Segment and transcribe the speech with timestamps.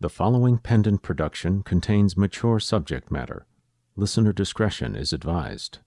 [0.00, 3.46] The following pendant production contains mature subject matter.
[3.96, 5.80] Listener discretion is advised.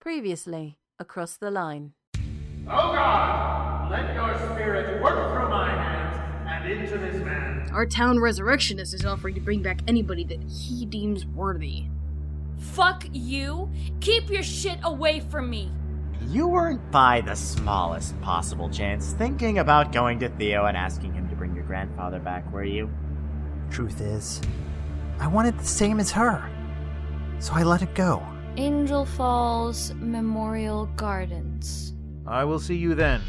[0.00, 1.92] Previously, across the line.
[2.66, 7.68] Oh God, let your spirit work through my hands and into this man.
[7.72, 11.84] Our town resurrectionist is offering to bring back anybody that he deems worthy.
[12.56, 13.70] Fuck you!
[14.00, 15.70] Keep your shit away from me!
[16.28, 21.21] You weren't by the smallest possible chance thinking about going to Theo and asking him
[21.21, 21.21] to bring your
[21.72, 22.90] grandfather back, were you?
[23.70, 24.42] Truth is,
[25.18, 26.46] I wanted the same as her.
[27.38, 28.22] So I let it go.
[28.58, 31.94] Angel Falls Memorial Gardens.
[32.26, 33.22] I will see you then.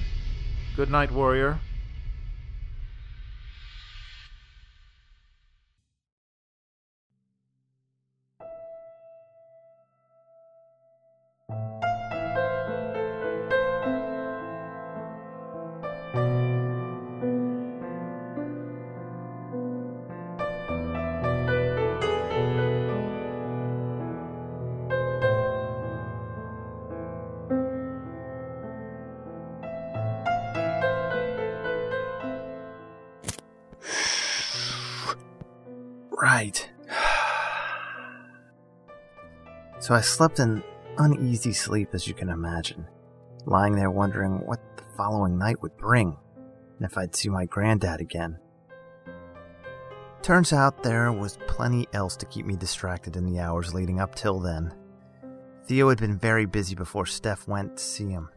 [0.76, 1.58] Good night, warrior.
[39.84, 40.64] So I slept an
[40.98, 42.88] uneasy sleep, as you can imagine,
[43.46, 46.16] lying there wondering what the following night would bring,
[46.78, 48.40] and if I'd see my granddad again.
[50.22, 54.16] Turns out there was plenty else to keep me distracted in the hours leading up
[54.16, 54.74] till then.
[55.66, 58.30] Theo had been very busy before Steph went to see him,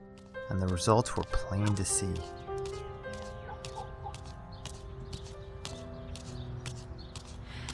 [0.51, 2.13] and the results were plain to see.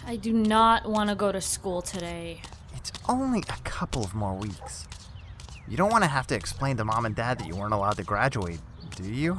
[0.04, 2.42] I do not want to go to school today.
[2.83, 4.88] It's only a couple of more weeks.
[5.69, 7.97] You don't want to have to explain to mom and dad that you weren't allowed
[7.98, 8.58] to graduate,
[8.97, 9.39] do you?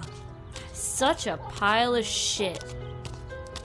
[0.72, 2.64] Such a pile of shit.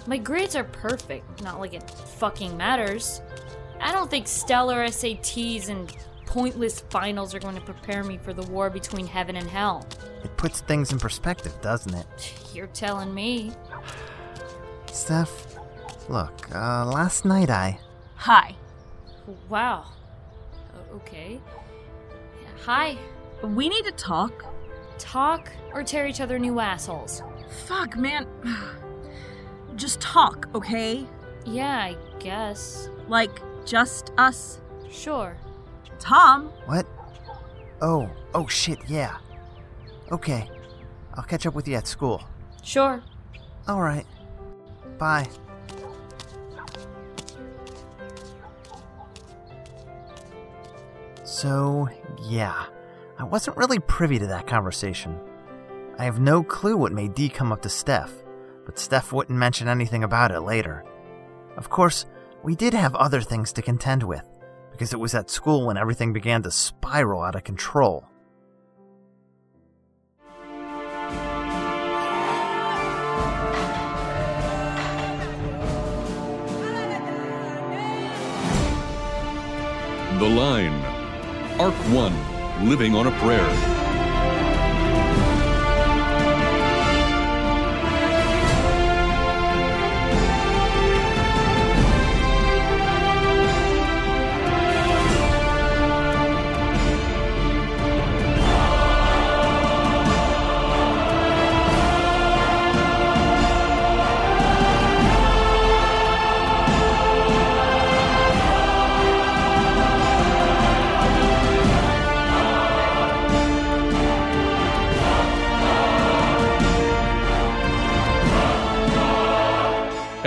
[0.09, 3.21] My grades are perfect, not like it fucking matters.
[3.81, 5.95] I don't think stellar SATs and
[6.27, 9.87] pointless finals are going to prepare me for the war between heaven and hell.
[10.25, 12.35] It puts things in perspective, doesn't it?
[12.53, 13.53] You're telling me.
[14.93, 15.57] Steph,
[16.09, 17.79] look, uh, last night I.
[18.17, 18.57] Hi.
[19.49, 19.85] Wow.
[20.95, 21.41] Okay.
[22.65, 22.97] Hi.
[23.43, 24.45] We need to talk.
[24.99, 27.23] Talk or tear each other new assholes?
[27.67, 28.27] Fuck, man.
[29.77, 31.07] Just talk, okay?
[31.45, 32.91] Yeah, I guess.
[33.07, 34.61] Like, just us.
[34.91, 35.37] Sure.
[36.01, 36.87] Tom, What?
[37.81, 39.19] Oh, oh shit, yeah.
[40.11, 40.51] Okay.
[41.15, 42.23] I'll catch up with you at school.
[42.63, 43.03] Sure.
[43.69, 44.07] Alright.
[44.99, 45.27] Bye.
[51.39, 51.89] So,
[52.21, 52.65] yeah.
[53.17, 55.21] I wasn't really privy to that conversation.
[55.97, 58.13] I have no clue what made Dee come up to Steph,
[58.67, 60.85] but Steph wouldn't mention anything about it later.
[61.57, 62.07] Of course,
[62.43, 64.25] we did have other things to contend with,
[64.73, 68.05] because it was at school when everything began to spiral out of control.
[80.19, 80.88] The Line.
[81.59, 83.78] Arc 1 Living on a Prayer.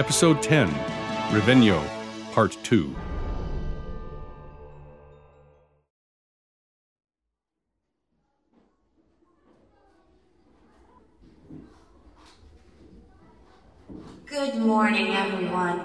[0.02, 0.68] Episode 10
[1.30, 1.80] Revenio,
[2.32, 2.96] Part 2.
[14.26, 15.80] Good morning, everyone.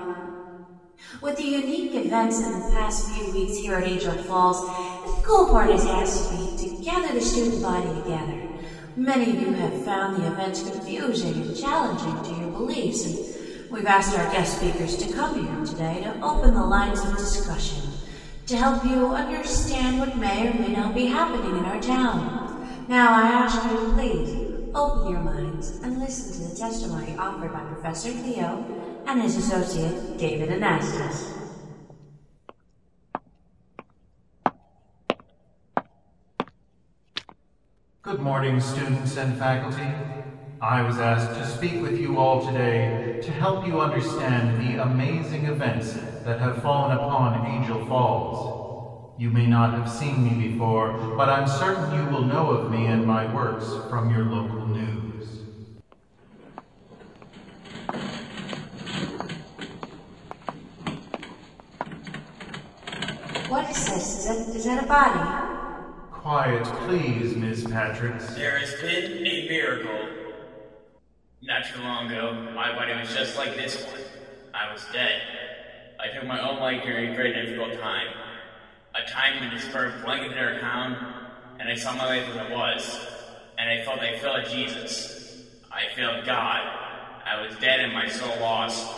[1.21, 5.49] With the unique events in the past few weeks here at Angel Falls, the school
[5.49, 8.49] board has asked me to gather the student body together.
[8.97, 13.36] Many of you have found the events confusing and challenging to your beliefs, and
[13.71, 17.83] we've asked our guest speakers to come here today to open the lines of discussion
[18.47, 22.87] to help you understand what may or may not be happening in our town.
[22.89, 27.53] Now, I ask you to please open your minds and listen to the testimony offered
[27.53, 28.65] by Professor Theo
[29.07, 31.33] and his associate, David Anastas.
[38.03, 40.16] Good morning, students and faculty.
[40.61, 45.45] I was asked to speak with you all today to help you understand the amazing
[45.45, 45.93] events
[46.25, 49.13] that have fallen upon Angel Falls.
[49.19, 52.87] You may not have seen me before, but I'm certain you will know of me
[52.87, 55.43] and my works from your local news.
[63.51, 64.19] What is this?
[64.19, 66.13] Is that, is that a body?
[66.13, 68.35] Quiet, please, Miss Patricks.
[68.35, 70.26] There has been a miracle.
[71.47, 74.01] Not too long ago, my body was just like this one.
[74.53, 75.23] I was dead.
[76.01, 78.09] I took my own life during a very difficult time.
[78.97, 80.97] A time when despair blanketed our town,
[81.61, 83.07] and I saw my life as it was.
[83.59, 85.45] And I felt I failed Jesus.
[85.71, 86.67] I failed God.
[87.25, 88.93] I was dead and my soul lost.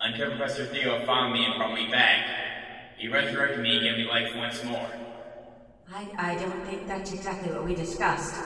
[0.00, 2.24] Until Professor Theo found me and brought me back.
[2.98, 4.88] He resurrected me and gave me life once more.
[5.92, 8.36] I, I don't think that's exactly what we discussed.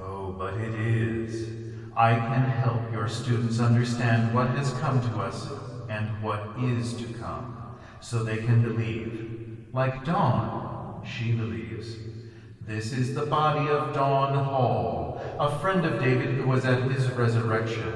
[0.00, 1.61] Oh, but it is.
[1.94, 5.50] I can help your students understand what has come to us
[5.90, 9.66] and what is to come, so they can believe.
[9.74, 11.96] Like Dawn, she believes.
[12.62, 17.10] This is the body of Dawn Hall, a friend of David who was at his
[17.10, 17.92] resurrection.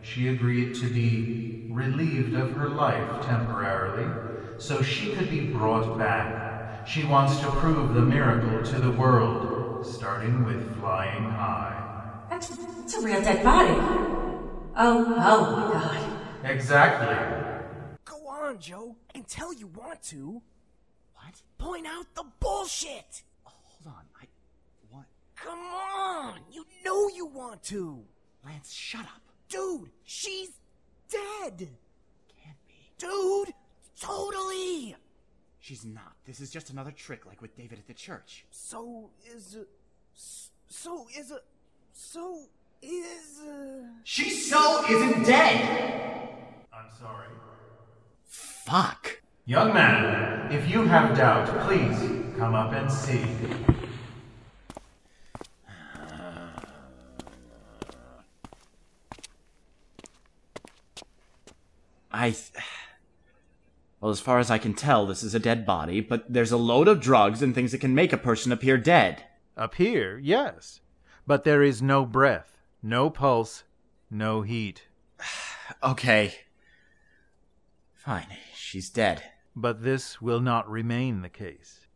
[0.00, 4.10] She agreed to be relieved of her life temporarily,
[4.56, 6.86] so she could be brought back.
[6.86, 11.73] She wants to prove the miracle to the world, starting with flying high.
[12.94, 13.74] That's, that's a real dead body.
[14.76, 16.50] Oh, oh my god.
[16.50, 17.96] Exactly.
[18.04, 18.96] Go on, Joe.
[19.10, 20.42] I can tell you want to.
[21.14, 21.42] What?
[21.58, 23.22] Point out the bullshit.
[23.44, 24.26] Hold on, I.
[24.90, 25.06] What?
[25.36, 26.40] Come on.
[26.52, 28.02] You know you want to.
[28.44, 29.22] Lance, shut up.
[29.48, 30.50] Dude, she's
[31.10, 31.68] dead.
[32.42, 32.90] Can't be.
[32.98, 33.54] Dude,
[34.00, 34.96] totally.
[35.60, 36.12] She's not.
[36.26, 38.44] This is just another trick like with David at the church.
[38.50, 39.56] So is.
[39.56, 39.64] Uh,
[40.68, 41.32] so is.
[41.32, 41.38] Uh,
[41.92, 42.48] so
[42.84, 43.40] is.
[43.40, 43.88] Uh...
[44.04, 46.28] She so isn't dead!
[46.72, 47.28] I'm sorry.
[48.24, 49.20] Fuck.
[49.46, 51.98] Young man, if you have doubt, please
[52.38, 53.24] come up and see.
[62.10, 62.30] I.
[62.30, 62.52] Th-
[64.00, 66.58] well, as far as I can tell, this is a dead body, but there's a
[66.58, 69.24] load of drugs and things that can make a person appear dead.
[69.56, 70.80] Appear, yes.
[71.26, 72.53] But there is no breath,
[72.84, 73.64] no pulse,
[74.10, 74.82] no heat.
[75.82, 76.34] okay.
[77.94, 79.22] Fine, she's dead.
[79.56, 81.86] But this will not remain the case.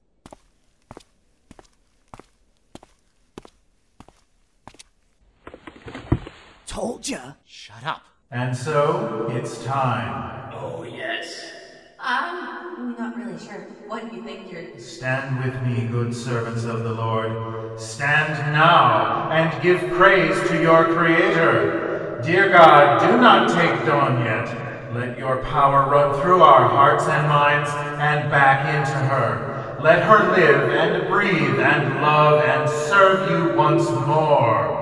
[6.67, 7.33] Told ya.
[7.45, 8.03] Shut up.
[8.31, 10.53] And so, it's time.
[10.55, 11.51] Oh, yes.
[11.99, 12.58] I'm
[12.97, 14.79] not really sure what you think you're.
[14.79, 17.81] Stand with me, good servants of the Lord.
[17.81, 22.21] Stand now and give praise to your Creator.
[22.25, 24.95] Dear God, do not take Dawn yet.
[24.95, 29.79] Let your power run through our hearts and minds and back into her.
[29.83, 34.79] Let her live and breathe and love and serve you once more.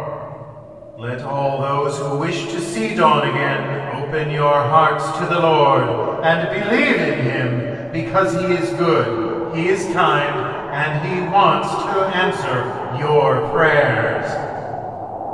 [0.98, 6.24] Let all those who wish to see Dawn again open your hearts to the Lord
[6.24, 7.65] and believe in Him
[8.04, 10.36] because He is good, He is kind,
[10.74, 12.58] and He wants to answer
[13.00, 14.26] your prayers.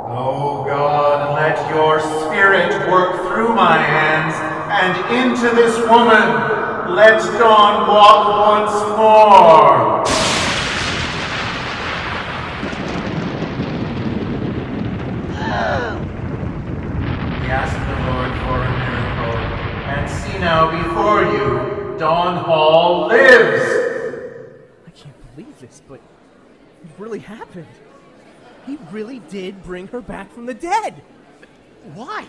[0.07, 4.33] Oh God, let your Spirit work through my hands
[4.71, 6.95] and into this woman.
[6.95, 10.03] Let Dawn walk once more.
[17.41, 19.35] We ask the Lord for a miracle,
[19.91, 21.72] and see now before you,
[22.03, 23.63] Dawn Hall lives!
[24.85, 26.01] I can't believe this, but
[26.83, 27.65] it really happened.
[28.65, 31.01] He really did bring her back from the dead.
[31.93, 32.25] Why?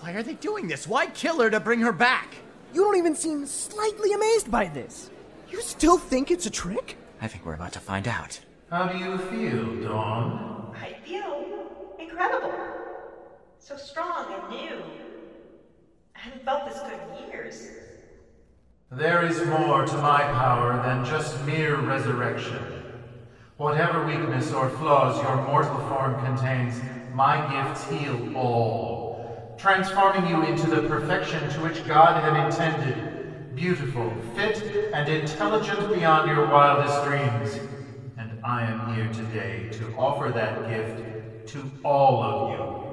[0.00, 0.88] Why are they doing this?
[0.88, 2.34] Why kill her to bring her back?
[2.74, 5.10] You don't even seem slightly amazed by this.
[5.48, 6.96] You still think it's a trick?
[7.20, 8.40] I think we're about to find out.
[8.68, 10.74] How do you feel, Dawn?
[10.74, 12.52] I feel incredible.
[13.60, 14.82] So strong and new.
[16.16, 17.85] I haven't felt this good in years.
[18.92, 22.62] There is more to my power than just mere resurrection.
[23.56, 26.80] Whatever weakness or flaws your mortal form contains,
[27.12, 34.08] my gifts heal all, transforming you into the perfection to which God had intended, beautiful,
[34.36, 37.58] fit, and intelligent beyond your wildest dreams.
[38.16, 42.85] And I am here today to offer that gift to all of you.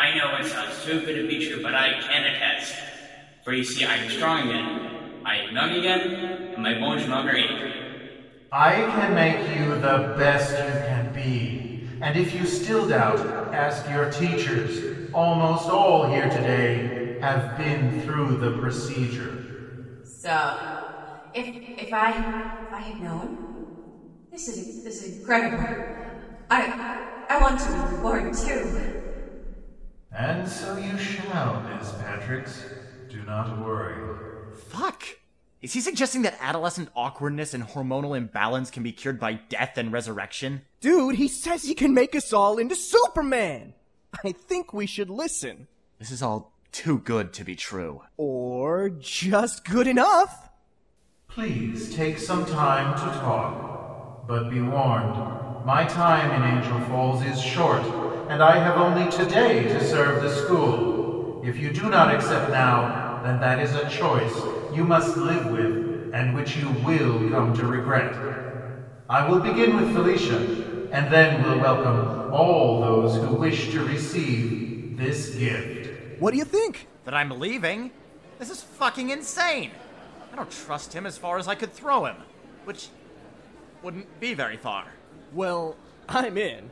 [0.00, 2.74] I know it sounds too good to be true, but I can attest.
[3.44, 5.22] For you see, I'm strong again.
[5.26, 8.48] I am young again, and my bones no longer ache.
[8.50, 11.86] I can make you the best you can be.
[12.00, 13.20] And if you still doubt,
[13.52, 15.12] ask your teachers.
[15.12, 20.00] Almost all here today have been through the procedure.
[20.02, 20.34] So,
[21.34, 21.46] if
[21.78, 22.08] if I
[22.64, 23.28] if I had known,
[24.32, 25.62] this is this is incredible.
[26.48, 28.99] I I want to be reborn too.
[30.12, 32.62] And so you shall, Miss Patricks.
[33.08, 34.16] Do not worry.
[34.68, 35.04] Fuck!
[35.62, 39.92] Is he suggesting that adolescent awkwardness and hormonal imbalance can be cured by death and
[39.92, 40.62] resurrection?
[40.80, 43.74] Dude, he says he can make us all into Superman!
[44.24, 45.68] I think we should listen.
[45.98, 48.02] This is all too good to be true.
[48.16, 50.48] Or just good enough.
[51.28, 54.26] Please take some time to talk.
[54.26, 55.16] But be warned,
[55.66, 57.82] my time in Angel Falls is short,
[58.30, 61.42] and I have only today to serve the school.
[61.44, 64.32] If you do not accept now, then that is a choice
[64.72, 68.14] you must live with, and which you will come to regret.
[69.08, 70.38] I will begin with Felicia,
[70.92, 76.20] and then we'll welcome all those who wish to receive this gift.
[76.20, 76.86] What do you think?
[77.06, 77.90] That I'm leaving?
[78.38, 79.72] This is fucking insane!
[80.32, 82.16] I don't trust him as far as I could throw him.
[82.64, 82.90] Which
[83.82, 84.86] wouldn't be very far.
[85.32, 85.74] Well,
[86.08, 86.70] I'm in.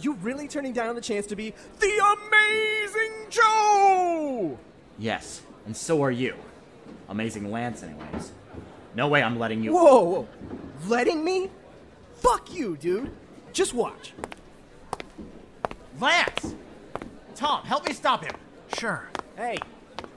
[0.00, 4.58] You really turning down the chance to be the amazing Joe?
[4.98, 6.34] Yes, and so are you.
[7.08, 8.32] Amazing Lance, anyways.
[8.94, 9.72] No way I'm letting you.
[9.72, 10.28] Whoa, whoa.
[10.86, 11.50] Letting me?
[12.14, 13.10] Fuck you, dude.
[13.52, 14.12] Just watch.
[16.00, 16.54] Lance!
[17.34, 18.34] Tom, help me stop him.
[18.78, 19.08] Sure.
[19.36, 19.58] Hey.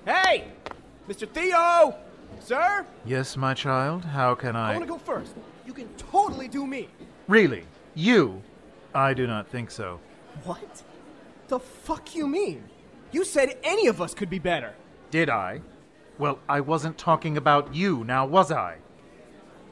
[0.05, 0.45] Hey!
[1.09, 1.27] Mr.
[1.27, 1.95] Theo!
[2.39, 2.85] Sir?
[3.05, 4.77] Yes, my child, how can I I.
[4.77, 5.33] want to go first.
[5.65, 6.89] You can totally do me.
[7.27, 7.65] Really?
[7.95, 8.41] You?
[8.93, 10.00] I do not think so.
[10.43, 10.83] What?
[11.47, 12.63] The fuck you mean?
[13.12, 14.73] You said any of us could be better.
[15.12, 15.62] Did I?
[16.17, 18.77] Well, I wasn't talking about you, now was I?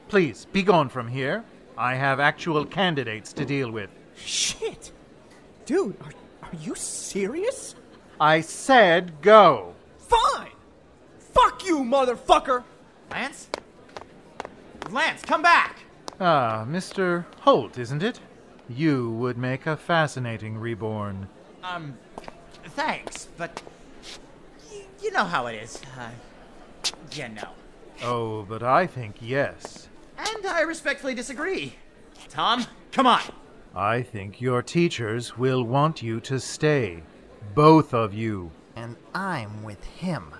[0.08, 1.44] Please, be gone from here.
[1.76, 3.90] I have actual candidates to deal with.
[4.16, 4.92] Shit!
[5.64, 6.12] Dude, are,
[6.42, 7.74] are you serious?
[8.20, 9.74] I said go!
[9.98, 10.50] Fine!
[11.18, 12.64] Fuck you, motherfucker!
[13.10, 13.48] Lance?
[14.90, 15.78] Lance, come back!
[16.20, 17.24] Ah, Mr.
[17.40, 18.20] Holt, isn't it?
[18.74, 21.28] You would make a fascinating reborn.
[21.62, 21.98] Um,
[22.68, 23.62] thanks, but
[24.70, 25.80] y- you know how it is.
[25.98, 26.10] Uh,
[27.12, 27.48] you know.
[28.02, 29.88] Oh, but I think yes.
[30.16, 31.74] And I respectfully disagree.
[32.28, 33.20] Tom, come on.
[33.74, 37.02] I think your teachers will want you to stay.
[37.54, 38.50] Both of you.
[38.76, 40.34] And I'm with him.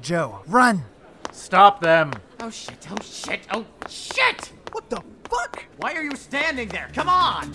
[0.00, 0.84] Joe, run!
[1.32, 2.12] Stop them!
[2.40, 4.52] Oh shit, oh shit, oh shit!
[4.72, 5.64] What the fuck?
[5.78, 6.88] Why are you standing there?
[6.92, 7.52] Come on!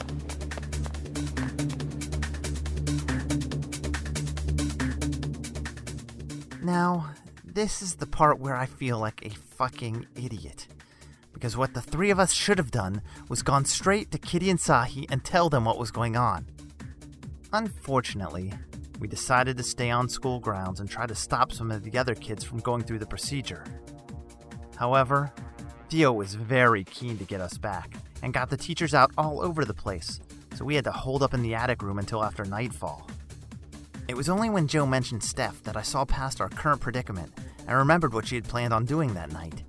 [6.64, 7.12] Now,
[7.44, 10.68] this is the part where I feel like a fucking idiot.
[11.34, 14.60] Because what the three of us should have done was gone straight to Kitty and
[14.60, 16.46] Sahi and tell them what was going on.
[17.52, 18.54] Unfortunately,
[19.00, 22.14] we decided to stay on school grounds and try to stop some of the other
[22.14, 23.66] kids from going through the procedure.
[24.78, 25.34] However,
[25.92, 29.66] Theo was very keen to get us back and got the teachers out all over
[29.66, 30.22] the place,
[30.56, 33.10] so we had to hold up in the attic room until after nightfall.
[34.08, 37.34] It was only when Joe mentioned Steph that I saw past our current predicament
[37.68, 39.64] and remembered what she had planned on doing that night.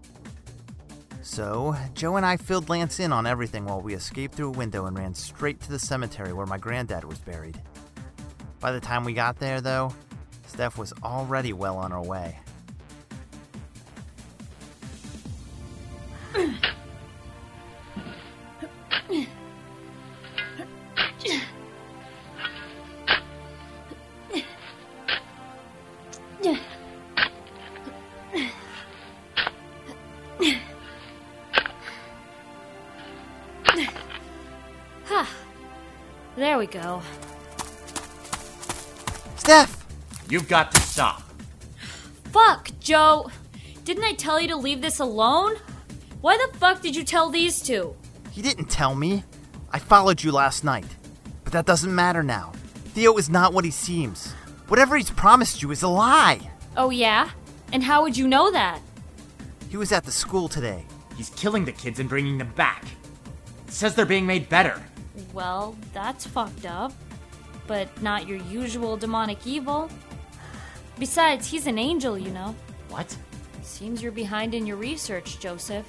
[1.23, 4.87] So, Joe and I filled Lance in on everything while we escaped through a window
[4.87, 7.61] and ran straight to the cemetery where my granddad was buried.
[8.61, 9.93] By the time we got there, though,
[10.47, 12.38] Steph was already well on her way.
[36.42, 37.00] There we go.
[39.36, 39.86] Steph!
[40.28, 41.22] You've got to stop.
[42.32, 43.30] Fuck, Joe!
[43.84, 45.54] Didn't I tell you to leave this alone?
[46.23, 47.97] Why the fuck did you tell these two?
[48.31, 49.25] He didn't tell me.
[49.73, 50.87] I followed you last night.
[51.43, 52.52] But that doesn't matter now.
[52.95, 54.31] Theo is not what he seems.
[54.69, 56.49] Whatever he's promised you is a lie.
[56.76, 57.31] Oh, yeah?
[57.73, 58.81] And how would you know that?
[59.69, 60.87] He was at the school today.
[61.17, 62.85] He's killing the kids and bringing them back.
[63.67, 64.81] says they're being made better.
[65.33, 66.93] Well, that's fucked up.
[67.67, 69.91] But not your usual demonic evil.
[71.00, 72.55] Besides, he's an angel, you know.
[72.91, 73.17] What?
[73.62, 75.87] Seems you're behind in your research, Joseph.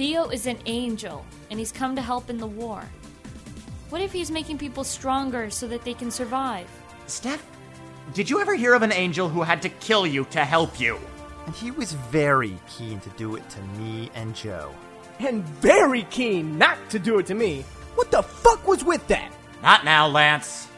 [0.00, 2.82] Theo is an angel, and he's come to help in the war.
[3.90, 6.66] What if he's making people stronger so that they can survive?
[7.06, 7.44] Steph,
[8.14, 10.98] did you ever hear of an angel who had to kill you to help you?
[11.44, 14.74] And he was very keen to do it to me and Joe.
[15.18, 17.66] And very keen not to do it to me.
[17.94, 19.30] What the fuck was with that?
[19.62, 20.68] Not now, Lance.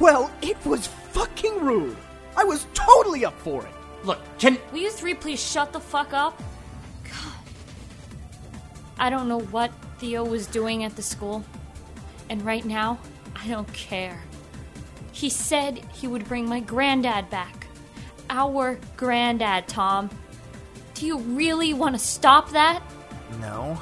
[0.00, 1.98] Well, it was fucking rude.
[2.38, 3.72] I was totally up for it.
[4.06, 4.56] Look, can.
[4.72, 6.42] Will you three please shut the fuck up?
[8.96, 9.04] God.
[9.06, 11.44] I don't know what Theo was doing at the school.
[12.28, 12.98] And right now,
[13.36, 14.20] I don't care.
[15.12, 17.66] He said he would bring my granddad back.
[18.30, 20.08] Our granddad, Tom.
[20.94, 22.82] Do you really want to stop that?
[23.40, 23.80] No,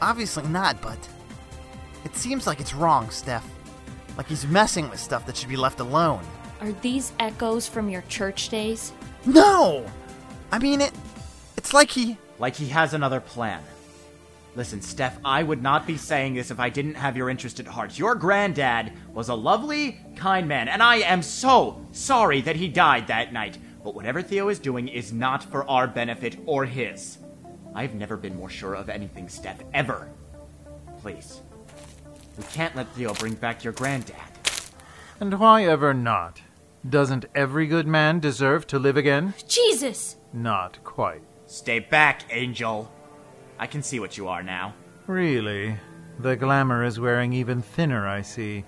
[0.00, 0.98] obviously not, but
[2.04, 3.46] it seems like it's wrong, Steph.
[4.16, 6.24] Like he's messing with stuff that should be left alone.
[6.60, 8.92] Are these echoes from your church days?
[9.26, 9.84] No!
[10.50, 10.92] I mean, it.
[11.56, 12.16] It's like he.
[12.38, 13.62] Like he has another plan.
[14.56, 17.66] Listen, Steph, I would not be saying this if I didn't have your interest at
[17.66, 17.98] heart.
[17.98, 23.08] Your granddad was a lovely, kind man, and I am so sorry that he died
[23.08, 23.58] that night.
[23.82, 27.18] But whatever Theo is doing is not for our benefit or his.
[27.74, 30.08] I've never been more sure of anything, Steph, ever.
[31.00, 31.40] Please.
[32.38, 34.16] We can't let Theo bring back your granddad.
[35.18, 36.40] And why ever not?
[36.88, 39.34] Doesn't every good man deserve to live again?
[39.48, 40.16] Jesus!
[40.32, 41.22] Not quite.
[41.46, 42.90] Stay back, Angel.
[43.64, 44.74] I can see what you are now.
[45.06, 45.74] Really?
[46.18, 48.62] The glamour is wearing even thinner, I see.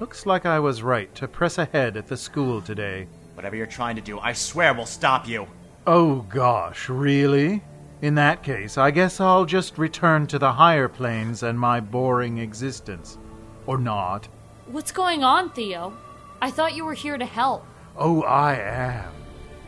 [0.00, 3.06] Looks like I was right to press ahead at the school today.
[3.34, 5.46] Whatever you're trying to do, I swear we'll stop you.
[5.86, 7.62] Oh gosh, really?
[8.02, 12.38] In that case, I guess I'll just return to the higher planes and my boring
[12.38, 13.18] existence.
[13.66, 14.26] Or not.
[14.66, 15.96] What's going on, Theo?
[16.42, 17.64] I thought you were here to help.
[17.96, 19.12] Oh, I am.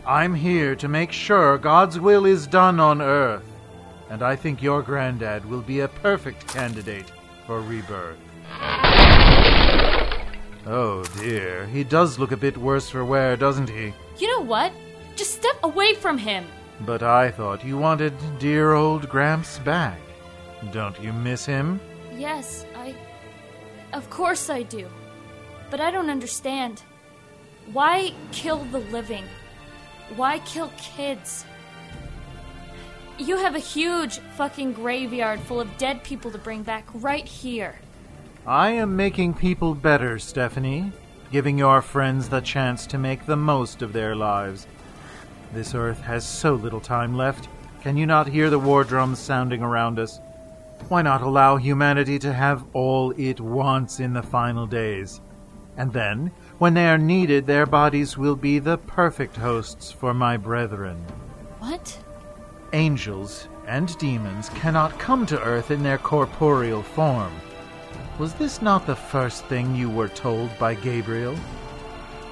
[0.05, 3.45] I'm here to make sure God's will is done on Earth.
[4.11, 7.11] And I think your granddad will be a perfect candidate
[7.47, 8.19] for rebirth.
[10.67, 13.95] Oh dear, he does look a bit worse for wear, doesn't he?
[14.19, 14.73] You know what?
[15.17, 16.45] Just step away from him.
[16.81, 19.99] But I thought you wanted dear old Gramps back.
[20.73, 21.81] Don't you miss him?
[22.17, 22.95] Yes, I.
[23.93, 24.89] Of course I do.
[25.71, 26.83] But I don't understand.
[27.73, 29.25] Why kill the living?
[30.17, 31.45] Why kill kids?
[33.21, 37.79] You have a huge fucking graveyard full of dead people to bring back right here.
[38.47, 40.93] I am making people better, Stephanie.
[41.31, 44.67] Giving your friends the chance to make the most of their lives.
[45.53, 47.47] This earth has so little time left.
[47.83, 50.19] Can you not hear the war drums sounding around us?
[50.89, 55.21] Why not allow humanity to have all it wants in the final days?
[55.77, 60.39] And then, when they are needed, their bodies will be the perfect hosts for my
[60.39, 61.05] brethren.
[61.59, 61.99] What?
[62.73, 67.33] Angels and demons cannot come to earth in their corporeal form.
[68.19, 71.37] Was this not the first thing you were told by Gabriel?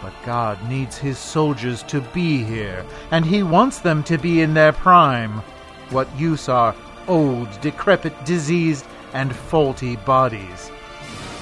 [0.00, 4.54] But God needs his soldiers to be here, and he wants them to be in
[4.54, 5.42] their prime.
[5.90, 6.74] What use are
[7.08, 10.70] old, decrepit, diseased, and faulty bodies?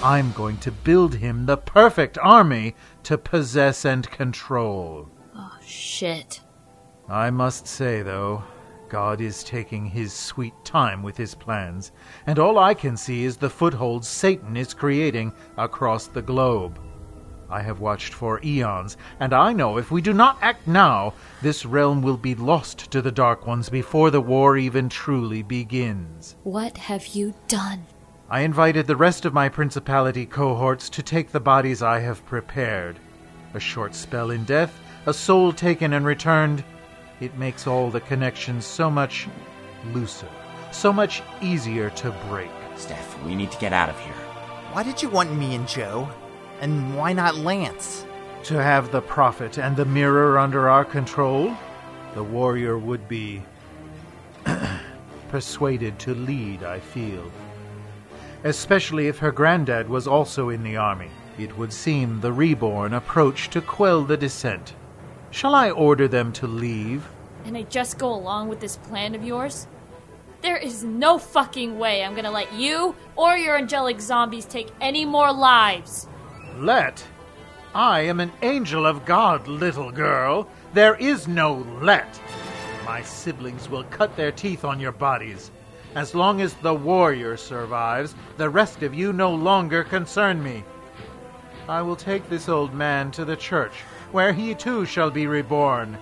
[0.02, 5.08] I'm going to build him the perfect army to possess and control.
[5.34, 6.40] Oh, shit.
[7.08, 8.44] I must say, though,
[8.88, 11.92] God is taking his sweet time with his plans,
[12.26, 16.78] and all I can see is the footholds Satan is creating across the globe.
[17.48, 21.64] I have watched for eons, and I know if we do not act now, this
[21.64, 26.36] realm will be lost to the Dark Ones before the war even truly begins.
[26.42, 27.86] What have you done?
[28.28, 32.98] I invited the rest of my principality cohorts to take the bodies I have prepared.
[33.54, 36.64] A short spell in death, a soul taken and returned.
[37.20, 39.26] It makes all the connections so much
[39.92, 40.28] looser,
[40.70, 42.50] so much easier to break.
[42.76, 44.12] Steph, we need to get out of here.
[44.72, 46.08] Why did you want me and Joe?
[46.60, 48.04] And why not Lance?
[48.44, 51.56] To have the Prophet and the Mirror under our control,
[52.14, 53.42] the warrior would be
[55.30, 57.30] persuaded to lead, I feel.
[58.44, 61.10] Especially if her granddad was also in the army.
[61.38, 64.74] It would seem the reborn approach to quell the dissent.
[65.30, 67.08] Shall I order them to leave?
[67.44, 69.66] And I just go along with this plan of yours?
[70.42, 75.04] There is no fucking way I'm gonna let you or your angelic zombies take any
[75.04, 76.08] more lives.
[76.56, 77.04] Let?
[77.74, 80.48] I am an angel of God, little girl.
[80.72, 82.20] There is no let.
[82.84, 85.50] My siblings will cut their teeth on your bodies.
[85.94, 90.64] As long as the warrior survives, the rest of you no longer concern me.
[91.68, 93.72] I will take this old man to the church,
[94.12, 95.98] where he too shall be reborn.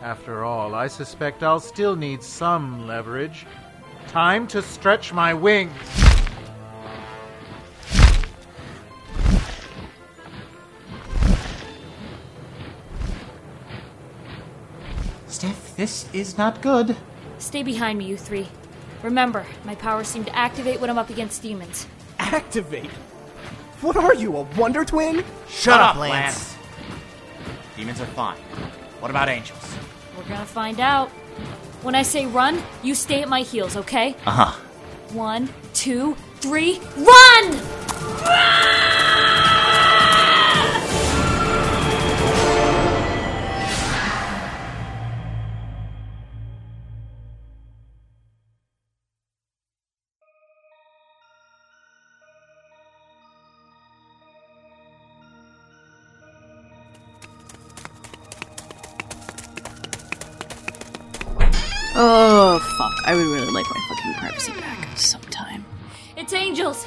[0.00, 3.46] After all, I suspect I'll still need some leverage.
[4.08, 5.72] Time to stretch my wings.
[15.28, 16.96] Steph, this is not good.
[17.38, 18.48] Stay behind me, you three.
[19.02, 21.86] Remember, my powers seem to activate when I'm up against demons.
[22.18, 22.90] Activate?
[23.80, 25.24] What are you, a Wonder Twin?
[25.48, 26.51] Shut, up, Lance.
[27.76, 28.36] Demons are fine.
[29.00, 29.76] What about angels?
[30.16, 31.08] We're gonna find out.
[31.82, 34.14] When I say run, you stay at my heels, okay?
[34.24, 34.52] Uh huh.
[35.12, 37.58] One, two, three, run!
[62.04, 63.08] Oh, fuck.
[63.08, 65.64] I would really like my fucking privacy back sometime.
[66.16, 66.84] It's angels!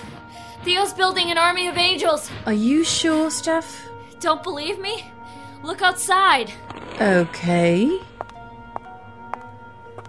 [0.65, 2.29] Theo's building an army of angels!
[2.45, 3.87] Are you sure, Steph?
[4.19, 5.05] Don't believe me?
[5.63, 6.51] Look outside!
[6.99, 7.97] Okay.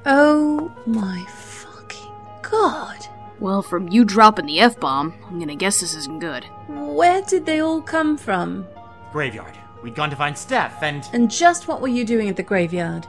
[0.05, 3.07] Oh my fucking god.
[3.39, 6.45] Well, from you dropping the F bomb, I'm gonna guess this isn't good.
[6.67, 8.67] Where did they all come from?
[9.13, 9.57] Graveyard.
[9.85, 13.07] We'd gone to find Steph, and And just what were you doing at the graveyard?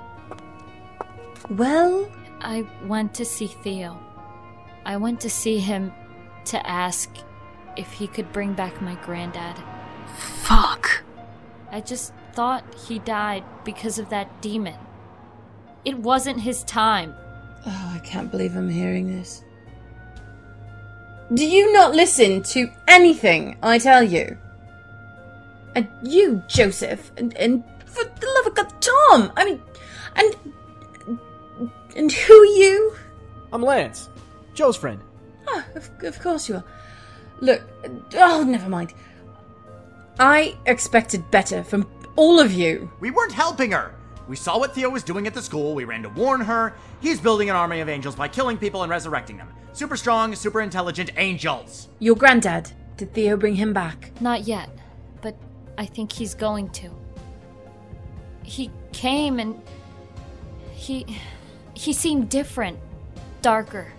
[1.49, 3.99] Well, I went to see Theo.
[4.85, 5.93] I went to see him
[6.45, 7.09] to ask
[7.77, 9.55] if he could bring back my granddad.
[10.15, 11.03] Fuck.
[11.71, 14.75] I just thought he died because of that demon.
[15.85, 17.15] It wasn't his time.
[17.65, 19.43] oh, I can't believe I'm hearing this.
[21.33, 24.37] Do you not listen to anything I tell you?
[25.75, 29.31] And you, Joseph, and, and for the love of God, Tom!
[29.35, 29.61] I mean,
[30.15, 30.35] and.
[31.97, 32.95] And who are you?
[33.51, 34.09] I'm Lance,
[34.53, 35.01] Joe's friend.
[35.47, 36.63] Ah, of, of course you are.
[37.41, 37.63] Look,
[38.13, 38.93] oh, never mind.
[40.19, 42.91] I expected better from all of you.
[42.99, 43.95] we weren't helping her.
[44.27, 45.73] We saw what Theo was doing at the school.
[45.73, 46.75] We ran to warn her.
[46.99, 49.47] He's building an army of angels by killing people and resurrecting them.
[49.73, 51.89] Super strong, super intelligent angels.
[51.97, 52.71] Your granddad.
[52.97, 54.11] Did Theo bring him back?
[54.21, 54.69] Not yet,
[55.21, 55.35] but
[55.79, 56.91] I think he's going to.
[58.43, 59.59] He came and
[60.71, 61.05] he
[61.77, 62.79] he seemed different,
[63.41, 63.93] darker.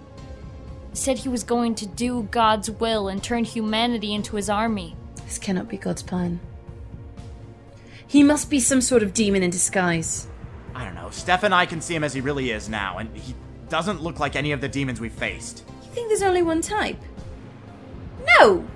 [0.92, 4.96] Said he was going to do God's will and turn humanity into his army.
[5.24, 6.40] This cannot be God's plan.
[8.06, 10.26] He must be some sort of demon in disguise.
[10.74, 11.10] I don't know.
[11.10, 13.34] Steph and I can see him as he really is now, and he
[13.68, 15.64] doesn't look like any of the demons we've faced.
[15.82, 17.00] You think there's only one type?
[18.38, 18.66] No!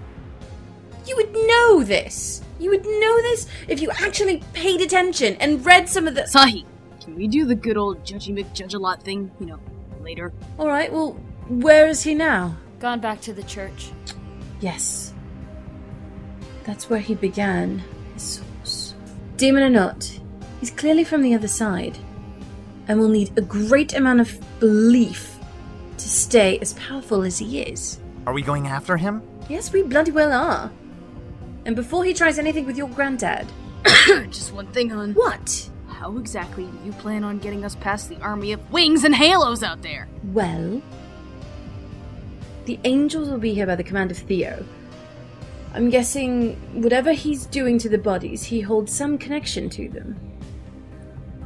[1.07, 2.43] You would know this!
[2.61, 6.23] You would know this if you actually paid attention and read some of the.
[6.23, 6.65] Sahi,
[7.03, 9.59] can we do the good old Judgy McJudge a lot thing, you know,
[10.01, 10.33] later?
[10.59, 11.13] Alright, well,
[11.49, 12.57] where is he now?
[12.79, 13.91] Gone back to the church.
[14.61, 15.13] Yes.
[16.65, 17.83] That's where he began
[18.15, 18.95] his source.
[19.37, 20.19] Demon or not,
[20.61, 21.99] he's clearly from the other side,
[22.87, 25.37] and will need a great amount of belief
[25.99, 27.99] to stay as powerful as he is.
[28.27, 29.23] Are we going after him?
[29.49, 30.71] Yes, we bloody well are.
[31.65, 33.49] And before he tries anything with your granddad.
[34.07, 35.15] Just one thing, hon.
[35.15, 35.69] What?
[36.03, 39.63] How exactly do you plan on getting us past the army of wings and halos
[39.63, 40.09] out there?
[40.33, 40.83] Well,
[42.65, 44.67] the angels will be here by the command of Theo.
[45.75, 50.15] I'm guessing whatever he's doing to the bodies, he holds some connection to them.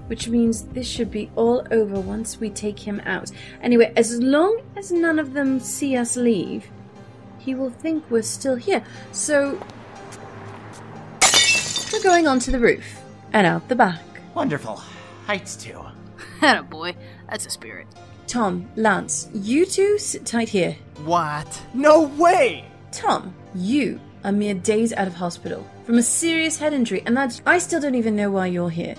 [0.07, 3.31] Which means this should be all over once we take him out.
[3.61, 6.71] Anyway, as long as none of them see us leave,
[7.39, 8.83] he will think we're still here.
[9.13, 9.61] So,
[11.93, 13.03] we're going onto the roof
[13.35, 14.01] and out the back.
[14.37, 14.77] Wonderful.
[15.27, 15.81] Heights too.
[16.43, 16.95] Atta boy,
[17.31, 17.87] that's a spirit.
[18.27, 20.77] Tom, Lance, you two sit tight here.
[21.07, 21.63] What?
[21.73, 22.67] No way!
[22.93, 27.41] Tom, you are mere days out of hospital from a serious head injury, and that's.
[27.47, 28.97] I still don't even know why you're here.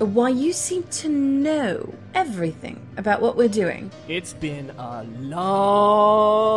[0.00, 3.88] Or why you seem to know everything about what we're doing.
[4.08, 6.50] It's been a long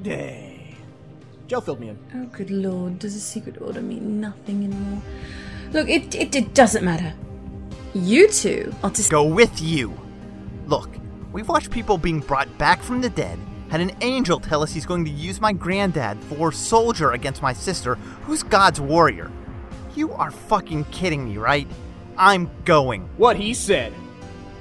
[0.00, 0.76] day.
[1.46, 1.98] Joe filled me in.
[2.14, 5.02] Oh, good lord, does a secret order mean nothing anymore?
[5.72, 7.14] Look, it, it, it doesn't matter.
[7.94, 9.98] You two are to Go with you.
[10.66, 10.90] Look,
[11.32, 13.38] we've watched people being brought back from the dead.
[13.70, 17.54] Had an angel tell us he's going to use my granddad for soldier against my
[17.54, 19.30] sister, who's God's warrior.
[19.94, 21.66] You are fucking kidding me, right?
[22.18, 23.08] I'm going.
[23.16, 23.94] What he said.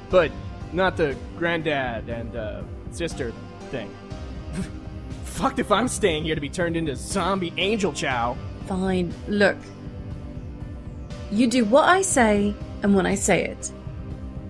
[0.09, 0.31] But
[0.71, 3.33] not the granddad and uh, sister
[3.69, 3.93] thing.
[5.25, 8.37] Fucked if I'm staying here to be turned into zombie angel chow.
[8.67, 9.13] Fine.
[9.27, 9.57] Look.
[11.31, 13.71] You do what I say and when I say it.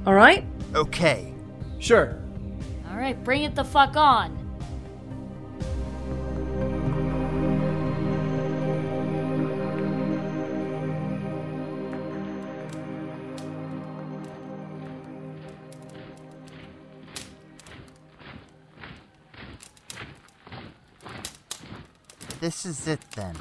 [0.07, 0.43] All right?
[0.73, 1.31] Okay.
[1.79, 2.19] Sure.
[2.89, 4.37] All right, bring it the fuck on.
[22.39, 23.35] This is it then.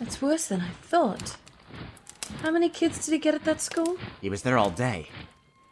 [0.00, 1.36] It's worse than I thought.
[2.42, 3.98] How many kids did he get at that school?
[4.20, 5.08] He was there all day.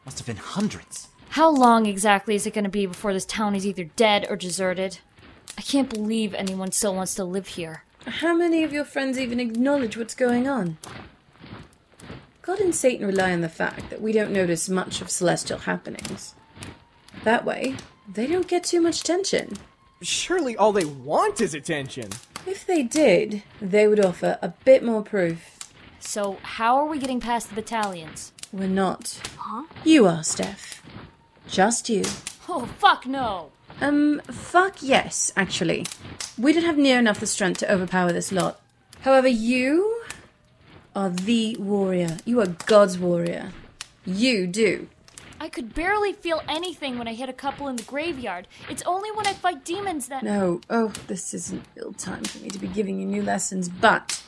[0.05, 1.09] Must have been hundreds.
[1.31, 4.37] How long exactly is it going to be before this town is either dead or
[4.37, 4.99] deserted?
[5.57, 7.85] I can't believe anyone still wants to live here.
[8.07, 10.79] How many of your friends even acknowledge what's going on?
[12.42, 16.35] God and Satan rely on the fact that we don't notice much of celestial happenings.
[17.25, 17.77] That way,
[18.11, 19.55] they don't get too much attention.
[20.01, 22.09] Surely all they want is attention.
[22.47, 25.58] If they did, they would offer a bit more proof.
[26.00, 28.32] So, how are we getting past the battalions?
[28.52, 29.20] We're not.
[29.37, 29.64] Huh?
[29.84, 30.82] You are, Steph.
[31.48, 32.04] Just you.
[32.48, 33.50] Oh, fuck no!
[33.80, 35.87] Um, fuck yes, actually.
[36.38, 38.61] We don't have near enough the strength to overpower this lot.
[39.00, 40.02] However, you
[40.96, 42.18] are the warrior.
[42.24, 43.52] You are God's warrior.
[44.04, 44.88] You do.
[45.40, 48.48] I could barely feel anything when I hit a couple in the graveyard.
[48.68, 50.24] It's only when I fight demons that.
[50.24, 54.22] No, oh, this isn't ill time for me to be giving you new lessons, but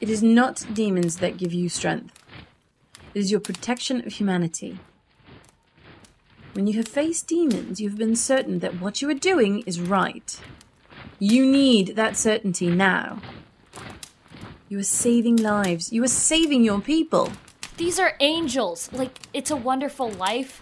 [0.00, 2.14] it is not demons that give you strength.
[3.14, 4.78] It is your protection of humanity.
[6.52, 9.80] When you have faced demons, you have been certain that what you are doing is
[9.80, 10.40] right.
[11.18, 13.20] You need that certainty now.
[14.68, 15.92] You are saving lives.
[15.92, 17.32] You are saving your people.
[17.76, 18.90] These are angels.
[18.92, 20.60] Like, it's a wonderful life.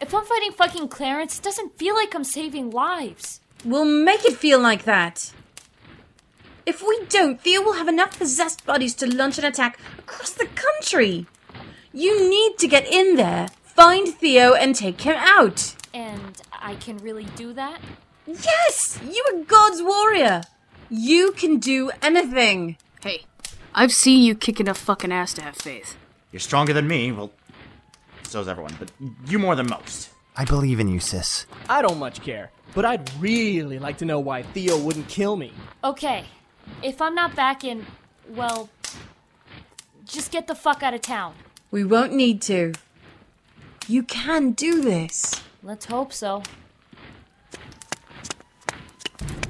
[0.00, 3.40] If I'm fighting fucking Clarence, it doesn't feel like I'm saving lives.
[3.64, 5.32] We'll make it feel like that.
[6.66, 10.46] If we don't, Theo will have enough possessed bodies to launch an attack across the
[10.46, 11.26] country.
[11.92, 15.76] You need to get in there, find Theo, and take him out.
[15.94, 17.80] And I can really do that?
[18.26, 18.98] Yes!
[19.04, 20.42] You are God's warrior.
[20.90, 22.76] You can do anything.
[23.00, 23.24] Hey,
[23.72, 25.96] I've seen you kick enough fucking ass to have faith.
[26.32, 27.12] You're stronger than me.
[27.12, 27.30] Well,
[28.24, 28.90] so's everyone, but
[29.28, 30.10] you more than most.
[30.36, 31.46] I believe in you, sis.
[31.68, 35.52] I don't much care, but I'd really like to know why Theo wouldn't kill me.
[35.82, 36.24] Okay,
[36.82, 37.86] if I'm not back in,
[38.28, 38.68] well,
[40.04, 41.34] just get the fuck out of town.
[41.70, 42.72] We won't need to.
[43.88, 45.42] You can do this.
[45.62, 46.42] Let's hope so.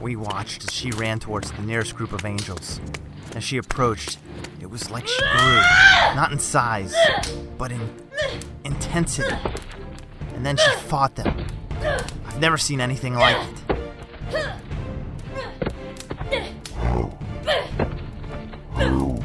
[0.00, 2.81] We watched as she ran towards the nearest group of angels.
[3.35, 4.18] As she approached,
[4.61, 5.61] it was like she grew,
[6.14, 6.94] not in size,
[7.59, 7.81] but in
[8.64, 9.37] intensity.
[10.35, 11.46] And then she fought them.
[12.26, 14.52] I've never seen anything like it.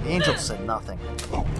[0.05, 0.99] Angels said nothing.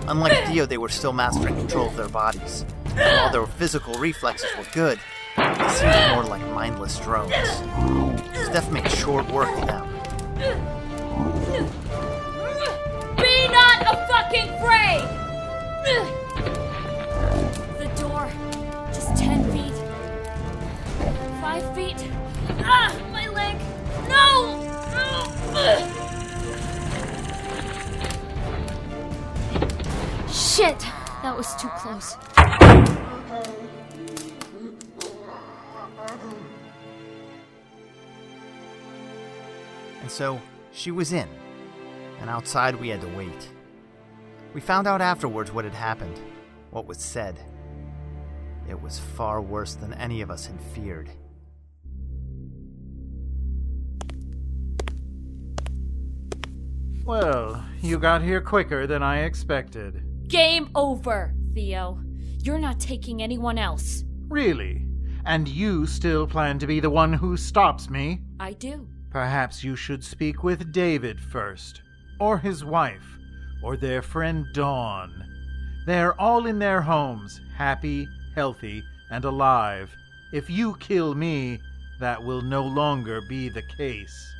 [0.07, 2.65] Unlike Theo, they were still mastering control of their bodies.
[2.87, 4.99] And while their physical reflexes were good,
[5.37, 7.33] they seemed more like mindless drones.
[8.45, 9.87] Steph made short work of them.
[13.15, 15.07] Be not a fucking afraid!
[17.79, 18.29] The door.
[18.93, 19.77] Just ten feet.
[21.39, 22.05] Five feet.
[22.59, 23.55] Ah, my leg.
[24.09, 24.80] No!
[30.31, 30.79] Shit!
[31.23, 32.15] That was too close.
[40.01, 41.27] And so, she was in.
[42.19, 43.49] And outside, we had to wait.
[44.53, 46.19] We found out afterwards what had happened,
[46.71, 47.39] what was said.
[48.69, 51.09] It was far worse than any of us had feared.
[57.05, 60.27] Well, you got here quicker than I expected.
[60.27, 61.99] Game over, Theo.
[62.43, 64.03] You're not taking anyone else.
[64.27, 64.85] Really?
[65.25, 68.21] And you still plan to be the one who stops me?
[68.39, 68.87] I do.
[69.09, 71.81] Perhaps you should speak with David first,
[72.19, 73.17] or his wife,
[73.63, 75.27] or their friend Dawn.
[75.85, 79.93] They're all in their homes, happy, healthy, and alive.
[80.31, 81.59] If you kill me,
[81.99, 84.33] that will no longer be the case.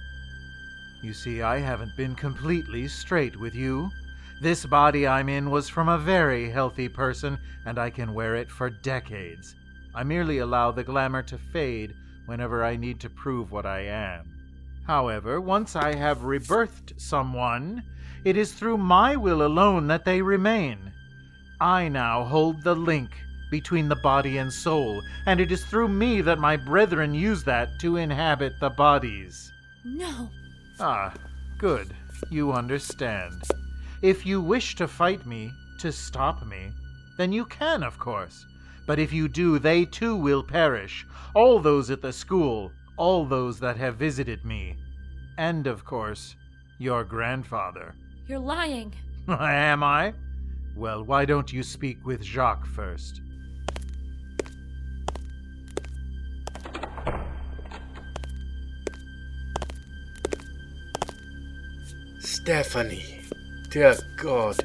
[1.01, 3.89] You see, I haven't been completely straight with you.
[4.39, 8.51] This body I'm in was from a very healthy person, and I can wear it
[8.51, 9.55] for decades.
[9.95, 11.95] I merely allow the glamour to fade
[12.27, 14.31] whenever I need to prove what I am.
[14.85, 17.83] However, once I have rebirthed someone,
[18.23, 20.91] it is through my will alone that they remain.
[21.59, 23.11] I now hold the link
[23.49, 27.79] between the body and soul, and it is through me that my brethren use that
[27.79, 29.51] to inhabit the bodies.
[29.83, 30.29] No.
[30.83, 31.13] Ah,
[31.59, 31.93] good.
[32.31, 33.43] You understand.
[34.01, 36.71] If you wish to fight me, to stop me,
[37.17, 38.47] then you can, of course.
[38.87, 41.05] But if you do, they too will perish.
[41.35, 44.75] All those at the school, all those that have visited me.
[45.37, 46.35] And, of course,
[46.79, 47.93] your grandfather.
[48.27, 48.91] You're lying.
[49.27, 50.13] Am I?
[50.75, 53.21] Well, why don't you speak with Jacques first?
[62.41, 63.21] Stephanie,
[63.69, 64.55] dear God,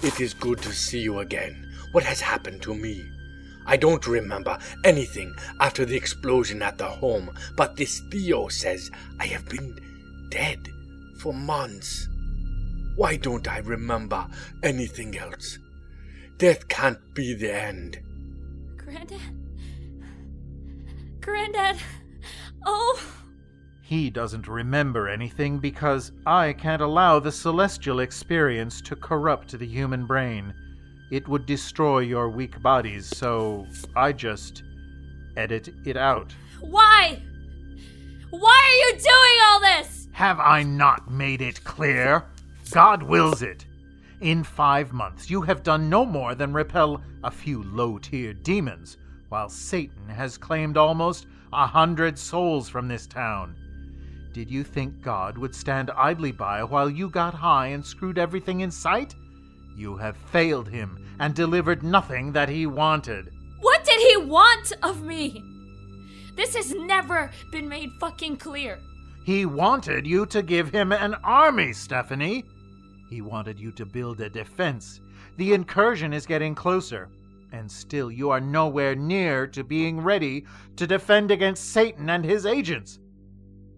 [0.00, 1.68] it is good to see you again.
[1.90, 3.04] What has happened to me?
[3.66, 9.26] I don't remember anything after the explosion at the home, but this Theo says I
[9.26, 9.76] have been
[10.30, 10.68] dead
[11.18, 12.08] for months.
[12.94, 14.28] Why don't I remember
[14.62, 15.58] anything else?
[16.38, 17.98] Death can't be the end.
[18.76, 19.20] Granddad?
[21.20, 21.78] Granddad?
[22.64, 23.15] Oh!
[23.88, 30.06] He doesn't remember anything because I can't allow the celestial experience to corrupt the human
[30.06, 30.52] brain.
[31.12, 34.64] It would destroy your weak bodies, so I just
[35.36, 36.34] edit it out.
[36.60, 37.22] Why?
[38.30, 40.08] Why are you doing all this?
[40.10, 42.24] Have I not made it clear?
[42.72, 43.66] God wills it.
[44.20, 48.96] In five months, you have done no more than repel a few low tier demons,
[49.28, 53.54] while Satan has claimed almost a hundred souls from this town.
[54.36, 58.60] Did you think God would stand idly by while you got high and screwed everything
[58.60, 59.14] in sight?
[59.74, 63.32] You have failed him and delivered nothing that he wanted.
[63.62, 65.42] What did he want of me?
[66.34, 68.78] This has never been made fucking clear.
[69.24, 72.44] He wanted you to give him an army, Stephanie.
[73.08, 75.00] He wanted you to build a defense.
[75.38, 77.08] The incursion is getting closer,
[77.52, 80.44] and still you are nowhere near to being ready
[80.76, 82.98] to defend against Satan and his agents.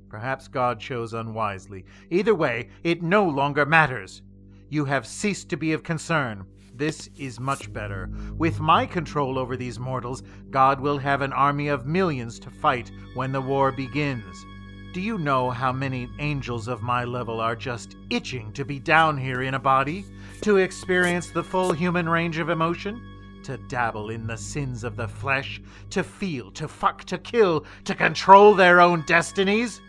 [0.08, 1.84] Perhaps God chose unwisely.
[2.10, 4.22] Either way, it no longer matters.
[4.70, 6.44] You have ceased to be of concern.
[6.74, 8.08] This is much better.
[8.36, 12.92] With my control over these mortals, God will have an army of millions to fight
[13.14, 14.46] when the war begins.
[14.94, 19.18] Do you know how many angels of my level are just itching to be down
[19.18, 20.04] here in a body?
[20.42, 23.02] To experience the full human range of emotion?
[23.42, 25.60] To dabble in the sins of the flesh?
[25.90, 29.80] To feel, to fuck, to kill, to control their own destinies?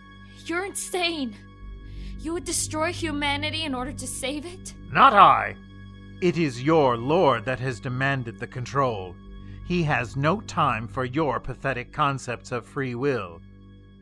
[0.50, 1.36] You're insane.
[2.20, 4.74] You would destroy humanity in order to save it?
[4.92, 5.56] Not I.
[6.22, 9.16] It is your Lord that has demanded the control.
[9.68, 13.40] He has no time for your pathetic concepts of free will.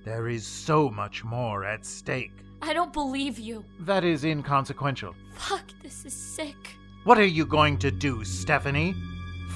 [0.06, 2.32] There is so much more at stake.
[2.62, 3.66] I don't believe you.
[3.82, 5.16] That is inconsequential.
[5.36, 6.56] Fuck, this is sick.
[7.04, 8.96] What are you going to do, Stephanie?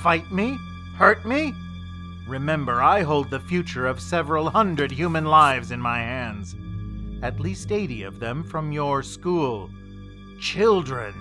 [0.01, 0.58] Fight me?
[0.97, 1.54] Hurt me?
[2.27, 6.56] Remember, I hold the future of several hundred human lives in my hands.
[7.21, 9.69] At least 80 of them from your school.
[10.39, 11.13] Children.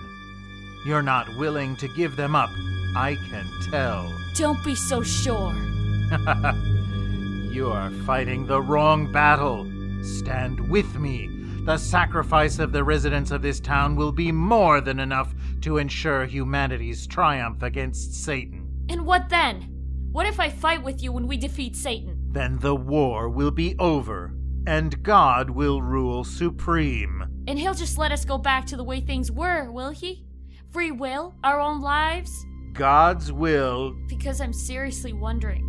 [0.85, 2.49] You're not willing to give them up,
[2.95, 4.11] I can tell.
[4.35, 5.53] Don't be so sure.
[7.51, 9.69] you are fighting the wrong battle.
[10.03, 11.29] Stand with me.
[11.65, 16.25] The sacrifice of the residents of this town will be more than enough to ensure
[16.25, 18.67] humanity's triumph against Satan.
[18.89, 19.67] And what then?
[20.11, 22.17] What if I fight with you when we defeat Satan?
[22.31, 24.33] Then the war will be over,
[24.67, 27.43] and God will rule supreme.
[27.47, 30.25] And he'll just let us go back to the way things were, will he?
[30.69, 31.35] Free will?
[31.43, 32.45] Our own lives?
[32.73, 33.93] God's will.
[34.07, 35.67] Because I'm seriously wondering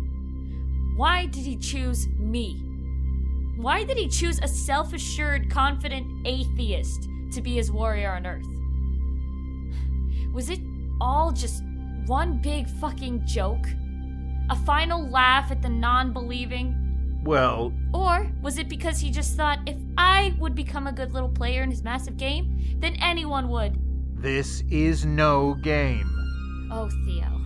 [0.95, 2.61] why did he choose me?
[3.57, 8.45] Why did he choose a self assured, confident atheist to be his warrior on Earth?
[10.33, 10.59] Was it
[11.01, 11.63] all just
[12.05, 13.65] one big fucking joke?
[14.49, 16.82] A final laugh at the non believing?
[17.23, 17.73] Well.
[17.93, 21.63] Or was it because he just thought if I would become a good little player
[21.63, 23.79] in his massive game, then anyone would?
[24.21, 26.09] This is no game.
[26.71, 27.41] Oh, Theo.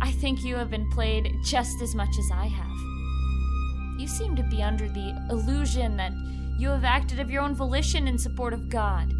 [0.00, 4.00] I think you have been played just as much as I have.
[4.00, 6.12] You seem to be under the illusion that
[6.58, 9.12] you have acted of your own volition in support of God.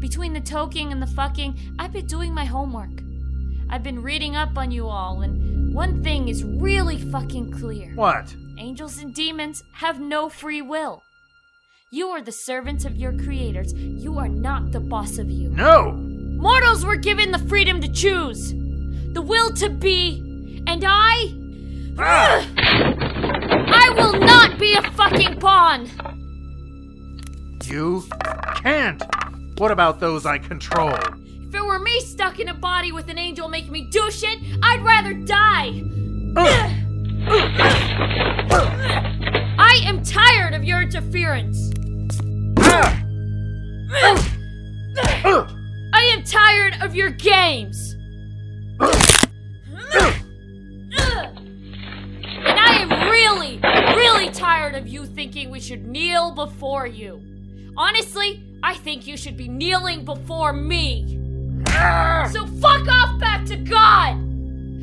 [0.00, 3.02] Between the toking and the fucking, I've been doing my homework.
[3.68, 7.92] I've been reading up on you all, and one thing is really fucking clear.
[7.94, 8.34] What?
[8.56, 11.02] Angels and demons have no free will.
[11.90, 13.72] You are the servants of your creators.
[13.72, 15.48] You are not the boss of you.
[15.50, 15.92] No!
[15.92, 18.52] Mortals were given the freedom to choose,
[19.12, 21.34] the will to be, and I.
[21.98, 22.48] Ah!
[22.56, 25.88] I will not be a fucking pawn!
[27.64, 28.04] You
[28.56, 29.02] can't!
[29.58, 30.94] What about those I control?
[30.94, 34.38] If it were me stuck in a body with an angel making me do shit,
[34.62, 35.82] I'd rather die!
[39.56, 41.70] I am tired of your interference!
[45.92, 47.94] I am tired of your games!
[52.46, 53.58] And I am really,
[53.96, 57.22] really tired of you thinking we should kneel before you.
[57.76, 61.18] Honestly, I think you should be kneeling before me.
[62.30, 64.23] So fuck off back to God!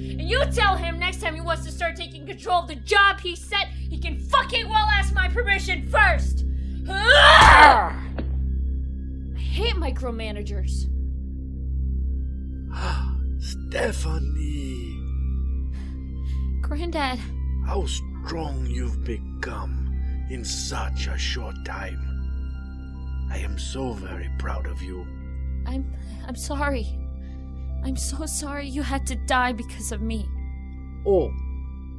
[0.02, 3.20] And you tell him next time he wants to start taking control of the job
[3.20, 6.46] he set, he can fucking well ask my permission first!
[6.90, 7.94] I
[9.38, 10.88] hate micromanagers.
[13.42, 14.98] Stephanie,
[16.62, 17.20] Granddad,
[17.66, 22.08] how strong you've become in such a short time.
[23.32, 25.06] I am so very proud of you.
[25.66, 25.94] I'm
[26.28, 27.01] I'm sorry.
[27.84, 30.28] I'm so sorry you had to die because of me.
[31.06, 31.32] Oh,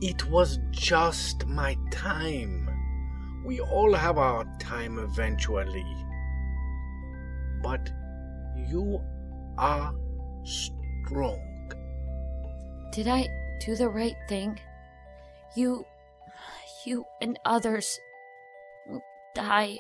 [0.01, 2.70] it was just my time.
[3.45, 5.85] We all have our time eventually.
[7.62, 7.91] But
[8.68, 9.01] you
[9.59, 9.93] are
[10.45, 11.41] strong.
[12.93, 13.26] Did I
[13.64, 14.61] do the right thing?
[15.57, 15.85] You
[16.85, 17.99] you and others
[18.87, 19.03] will
[19.35, 19.78] die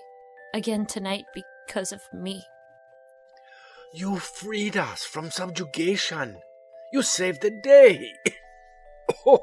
[0.54, 2.42] again tonight because of me.
[3.94, 6.40] You freed us from subjugation.
[6.92, 8.12] You saved the day.
[9.26, 9.40] oh.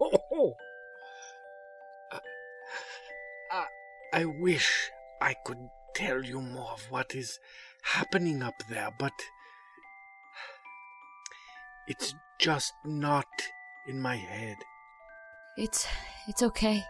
[0.00, 0.54] Oh.
[2.10, 2.18] I,
[3.52, 3.64] I,
[4.12, 4.90] I wish
[5.20, 5.58] I could
[5.94, 7.38] tell you more of what is
[7.82, 9.12] happening up there, but
[11.86, 13.26] it's just not
[13.86, 14.56] in my head.
[15.56, 15.86] It's
[16.26, 16.82] it's okay.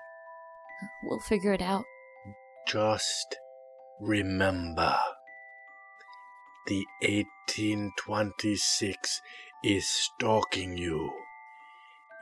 [1.03, 1.85] We'll figure it out.
[2.67, 3.37] Just
[4.01, 4.97] remember
[6.67, 9.21] the 1826
[9.63, 11.13] is stalking you.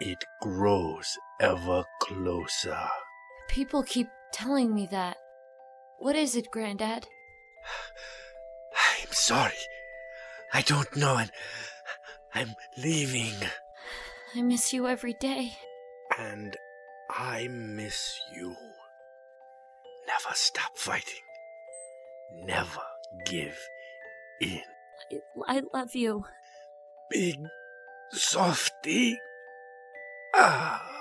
[0.00, 2.88] It grows ever closer.
[3.48, 5.16] People keep telling me that.
[5.98, 7.06] What is it, Grandad?
[9.00, 9.52] I'm sorry.
[10.52, 11.30] I don't know, and
[12.34, 13.34] I'm leaving.
[14.34, 15.52] I miss you every day.
[16.18, 16.56] And
[17.10, 18.56] I miss you.
[20.08, 21.22] Never stop fighting.
[22.44, 22.82] Never
[23.26, 23.56] give
[24.42, 24.60] in.
[25.46, 26.24] I, I love you.
[27.10, 27.38] Big
[28.12, 29.18] softy.
[30.34, 30.91] Ah.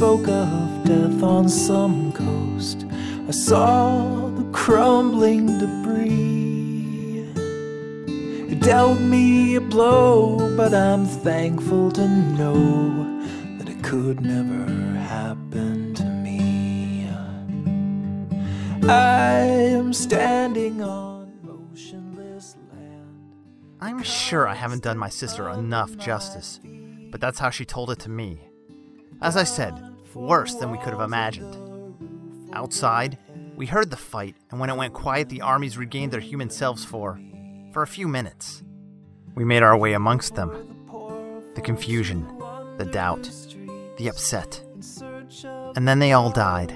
[0.00, 2.86] Spoke of death on some coast.
[3.28, 7.26] I saw the crumbling debris.
[8.50, 13.20] It dealt me a blow, but I'm thankful to know
[13.58, 14.64] that it could never
[15.00, 17.06] happen to me.
[18.88, 19.40] I
[19.76, 23.34] am standing on motionless land.
[23.82, 26.58] I'm sure I haven't done my sister enough justice,
[27.10, 28.40] but that's how she told it to me.
[29.20, 31.56] As I said, worse than we could have imagined.
[32.52, 33.18] Outside,
[33.56, 36.84] we heard the fight, and when it went quiet, the armies regained their human selves
[36.84, 37.20] for.
[37.72, 38.62] for a few minutes.
[39.34, 40.50] We made our way amongst them.
[41.54, 42.26] The confusion,
[42.78, 43.30] the doubt,
[43.98, 44.64] the upset.
[45.76, 46.72] And then they all died.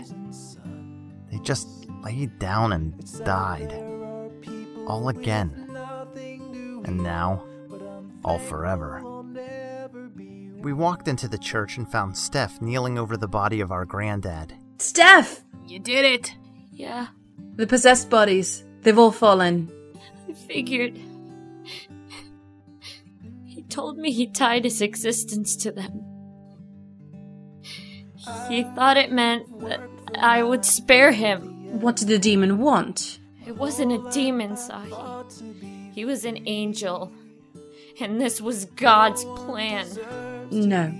[1.30, 1.68] They just
[2.02, 3.72] laid down and died.
[4.86, 5.50] All again.
[6.84, 7.44] And now,
[8.24, 9.13] all forever.
[10.64, 14.54] We walked into the church and found Steph kneeling over the body of our granddad.
[14.78, 15.42] Steph!
[15.66, 16.34] You did it.
[16.72, 17.08] Yeah,
[17.56, 18.64] The possessed bodies.
[18.80, 19.70] They've all fallen.
[20.26, 20.98] I figured.
[23.44, 26.02] He told me he tied his existence to them.
[28.48, 29.82] He thought it meant that
[30.18, 31.80] I would spare him.
[31.80, 33.18] What did the demon want?
[33.46, 35.92] It wasn't a demon, Sahi.
[35.92, 37.12] He was an angel.
[38.00, 39.86] And this was God's plan.
[40.50, 40.92] No.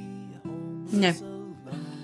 [0.93, 1.13] No.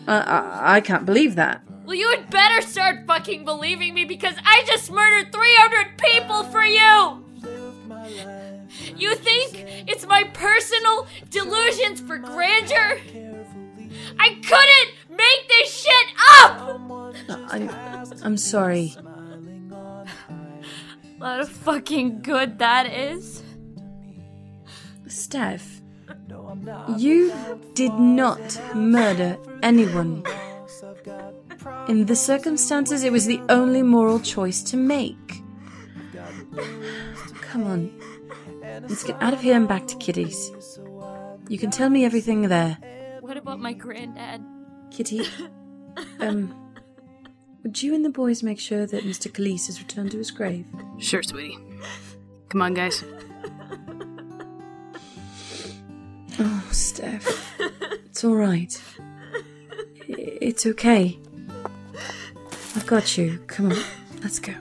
[0.06, 1.62] I, I, I can't believe that.
[1.84, 6.64] Well, you had better start fucking believing me because I just murdered 300 people for
[6.64, 7.24] you!
[8.96, 13.00] You think it's my personal delusions for grandeur?
[14.18, 16.06] I couldn't make this shit
[16.42, 16.80] up!
[17.52, 17.70] I'm,
[18.22, 18.94] I'm sorry.
[21.18, 23.42] What a fucking good that is.
[25.06, 25.79] Steph,
[26.98, 27.32] you
[27.74, 30.24] did not murder anyone.
[31.88, 35.42] In the circumstances, it was the only moral choice to make.
[37.42, 37.92] Come on.
[38.62, 40.52] Let's get out of here and back to Kitty's.
[41.48, 42.78] You can tell me everything there.
[43.20, 44.42] What about my granddad?
[44.90, 45.24] Kitty,
[46.20, 46.54] um,
[47.62, 49.30] would you and the boys make sure that Mr.
[49.30, 50.64] Calise is returned to his grave?
[50.98, 51.58] Sure, sweetie.
[52.48, 53.04] Come on, guys.
[56.70, 57.58] Oh, Steph.
[58.06, 58.80] It's alright.
[60.06, 61.18] It's okay.
[62.76, 63.40] I've got you.
[63.48, 63.78] Come on,
[64.22, 64.52] let's go.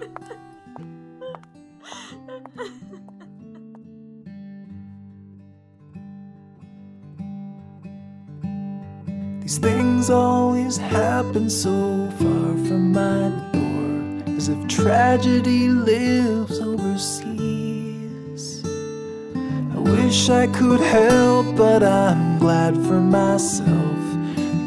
[9.41, 17.38] These things always happen so far from my door, as if tragedy lives overseas.
[19.91, 23.99] Wish I could help, but I'm glad for myself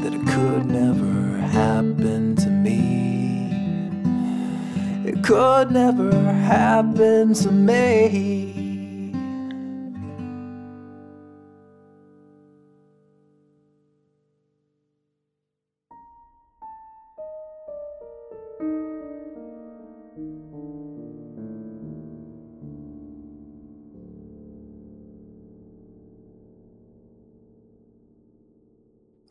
[0.02, 3.50] that it could never happen to me.
[5.04, 8.51] It could never happen to me.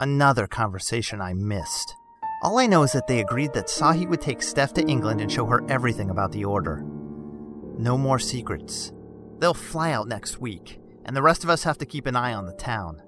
[0.01, 1.95] Another conversation I missed.
[2.41, 5.31] All I know is that they agreed that Sahi would take Steph to England and
[5.31, 6.83] show her everything about the Order.
[7.77, 8.91] No more secrets.
[9.37, 12.33] They'll fly out next week, and the rest of us have to keep an eye
[12.33, 13.03] on the town.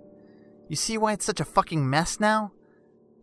[0.70, 2.52] You see why it's such a fucking mess now?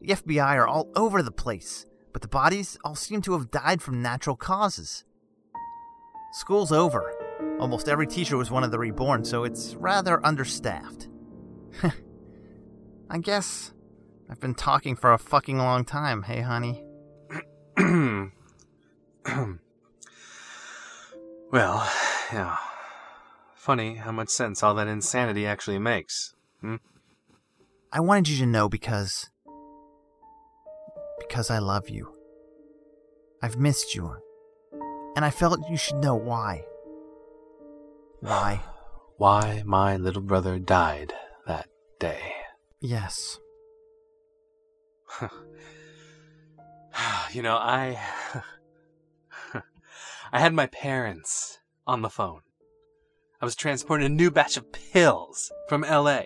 [0.00, 3.82] The FBI are all over the place, but the bodies all seem to have died
[3.82, 5.04] from natural causes.
[6.32, 7.14] School's over.
[7.60, 11.06] Almost every teacher was one of the reborn, so it's rather understaffed.
[13.12, 13.72] I guess
[14.30, 16.84] I've been talking for a fucking long time, hey honey?
[21.50, 21.90] well,
[22.32, 22.56] yeah.
[23.56, 26.34] Funny how much sense all that insanity actually makes.
[26.60, 26.76] Hmm?
[27.92, 29.28] I wanted you to know because.
[31.18, 32.14] because I love you.
[33.42, 34.14] I've missed you.
[35.16, 36.64] And I felt you should know why.
[38.20, 38.62] Why?
[39.16, 41.12] Why my little brother died
[41.46, 41.66] that
[41.98, 42.39] day.
[42.80, 43.38] Yes.
[47.32, 47.98] you know, I.
[50.32, 52.40] I had my parents on the phone.
[53.40, 56.22] I was transporting a new batch of pills from LA.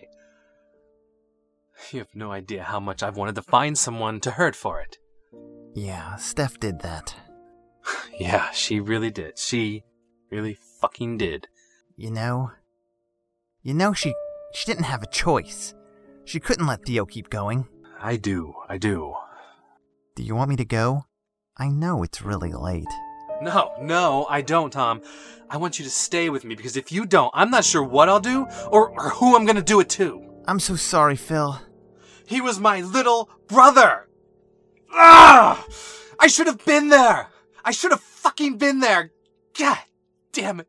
[1.91, 4.99] You have no idea how much I've wanted to find someone to hurt for it.
[5.75, 7.15] Yeah, Steph did that.
[8.17, 9.41] Yeah, she really did.
[9.41, 9.83] She
[10.31, 11.49] really fucking did.
[11.97, 12.53] You know?
[13.63, 14.15] You know she
[14.53, 15.75] she didn't have a choice.
[16.25, 17.67] She couldn't let Theo keep going.
[18.01, 19.15] I do, I do.
[20.17, 21.05] Do you want me to go?
[21.57, 22.89] I know it's really late.
[23.43, 25.03] No, no, I don't, Tom.
[25.51, 28.09] I want you to stay with me because if you don't, I'm not sure what
[28.09, 30.23] I'll do or, or who I'm gonna do it to.
[30.47, 31.61] I'm so sorry, Phil.
[32.27, 34.09] He was my little brother!
[34.93, 35.65] Ah!
[36.19, 37.29] I should have been there!
[37.65, 39.11] I should have fucking been there!
[39.59, 39.79] God
[40.33, 40.69] damn it.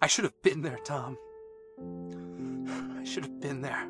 [0.00, 1.16] I should have been there, Tom.
[3.12, 3.86] Should have been there.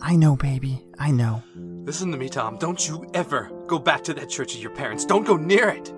[0.00, 0.84] I know, baby.
[0.98, 1.44] I know.
[1.54, 2.58] Listen to me, Tom.
[2.58, 5.04] Don't you ever go back to that church of your parents.
[5.04, 5.92] Don't go near it.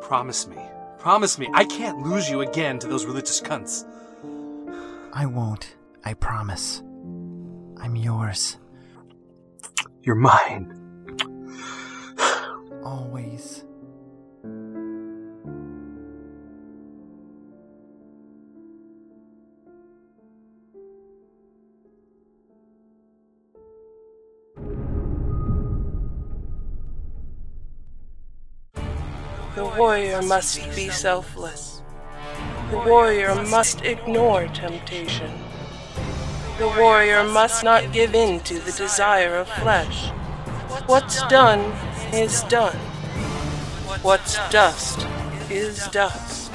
[0.00, 0.56] Promise me.
[0.98, 1.50] Promise me.
[1.52, 3.84] I can't lose you again to those religious cunts.
[5.12, 5.76] I won't.
[6.02, 6.80] I promise.
[6.80, 8.56] I'm yours.
[10.00, 10.72] You're mine.
[12.82, 13.66] Always.
[29.76, 31.82] Warrior must be selfless.
[32.70, 35.30] The warrior must ignore temptation.
[36.58, 40.10] The warrior must not give in to the desire of flesh.
[40.86, 41.60] What's done
[42.12, 42.76] is done.
[44.02, 45.06] What's dust
[45.50, 46.52] is dust.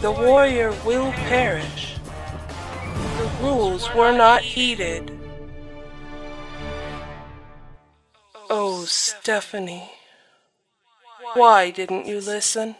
[0.00, 1.96] The warrior will perish.
[3.18, 5.18] The rules were not heeded.
[8.50, 9.90] Oh, Stephanie.
[11.34, 12.74] Why didn't you listen?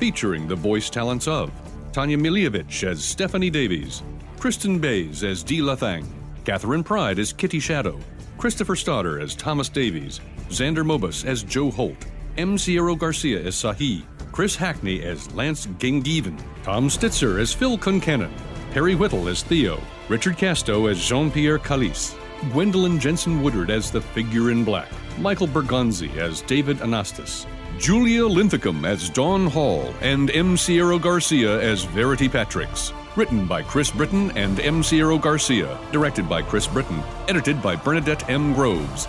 [0.00, 1.52] Featuring the voice talents of
[1.92, 4.02] Tanja Milojevic as Stephanie Davies,
[4.40, 6.06] Kristen Bays as Dee Lathang,
[6.44, 8.00] Catherine Pride as Kitty Shadow,
[8.36, 12.04] Christopher Stoddard as Thomas Davies, Xander Mobus as Joe Holt,
[12.36, 12.58] M.
[12.58, 14.02] Sierra Garcia as Sahi,
[14.34, 18.32] Chris Hackney as Lance Gengiven, Tom Stitzer as Phil Concannon,
[18.72, 22.16] Perry Whittle as Theo, Richard Casto as Jean Pierre Calise,
[22.50, 24.88] Gwendolyn Jensen Woodard as the Figure in Black,
[25.20, 27.46] Michael Bergonzi as David Anastas,
[27.78, 30.56] Julia Linthicum as Dawn Hall, and M.
[30.56, 32.92] Sierra Garcia as Verity Patricks.
[33.16, 34.82] Written by Chris Britton and M.
[34.82, 35.78] Sierra Garcia.
[35.92, 37.00] Directed by Chris Britton.
[37.28, 38.52] Edited by Bernadette M.
[38.52, 39.06] Groves.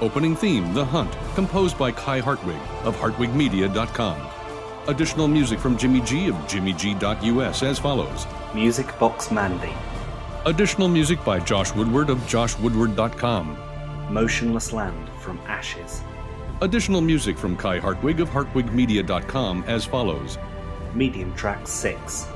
[0.00, 4.31] Opening theme, The Hunt, composed by Kai Hartwig of hartwigmedia.com.
[4.88, 8.26] Additional music from Jimmy G of jimmyg.us as follows.
[8.52, 9.72] Music Box Mandy.
[10.44, 14.12] Additional music by Josh Woodward of joshwoodward.com.
[14.12, 16.02] Motionless Land from Ashes.
[16.62, 20.36] Additional music from Kai Hartwig of hartwigmedia.com as follows.
[20.94, 22.26] Medium Track 6.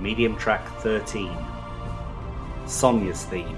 [0.00, 1.30] Medium Track 13.
[2.66, 3.56] Sonia's Theme.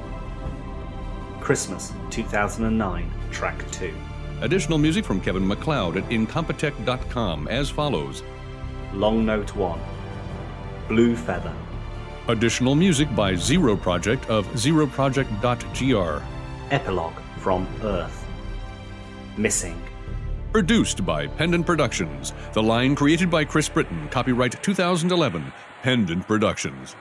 [1.40, 3.94] Christmas 2009, Track 2.
[4.40, 8.22] Additional music from Kevin MacLeod at incompetech.com as follows.
[8.92, 9.80] Long Note 1.
[10.88, 11.54] Blue Feather.
[12.28, 16.22] Additional music by Zero Project of zeroproject.gr.
[16.70, 18.26] Epilogue from Earth.
[19.36, 19.82] Missing.
[20.52, 22.32] Produced by Pendant Productions.
[22.52, 24.08] The line created by Chris Britton.
[24.08, 25.52] Copyright 2011.
[25.82, 26.94] Pendant Productions.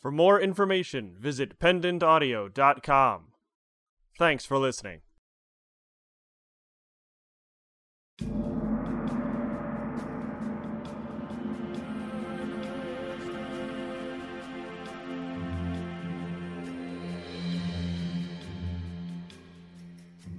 [0.00, 3.24] For more information, visit pendantaudio.com.
[4.18, 5.00] Thanks for listening.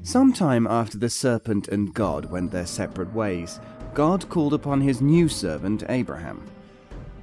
[0.03, 3.59] Sometime after the serpent and God went their separate ways,
[3.93, 6.43] God called upon his new servant Abraham.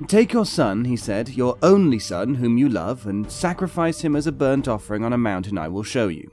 [0.07, 4.29] Take your son, he said, your only son, whom you love, and sacrifice him as
[4.29, 6.31] a burnt offering on a mountain I will show you.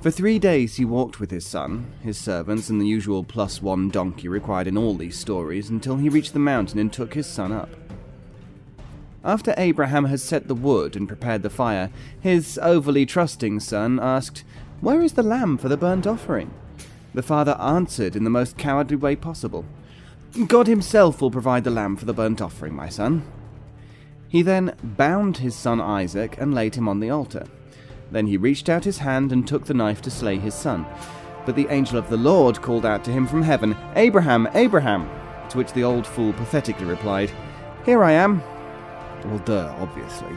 [0.00, 3.90] For three days he walked with his son, his servants, and the usual plus one
[3.90, 7.52] donkey required in all these stories until he reached the mountain and took his son
[7.52, 7.68] up.
[9.22, 14.42] After Abraham had set the wood and prepared the fire, his overly trusting son asked,
[14.80, 16.50] Where is the lamb for the burnt offering?
[17.12, 19.66] The father answered in the most cowardly way possible,
[20.48, 23.24] God himself will provide the lamb for the burnt offering, my son.
[24.28, 27.46] He then bound his son Isaac and laid him on the altar.
[28.10, 30.86] Then he reached out his hand and took the knife to slay his son.
[31.46, 35.08] But the angel of the Lord called out to him from heaven, Abraham, Abraham!
[35.50, 37.30] To which the old fool pathetically replied,
[37.84, 38.42] Here I am.
[39.26, 40.34] Well, duh, obviously.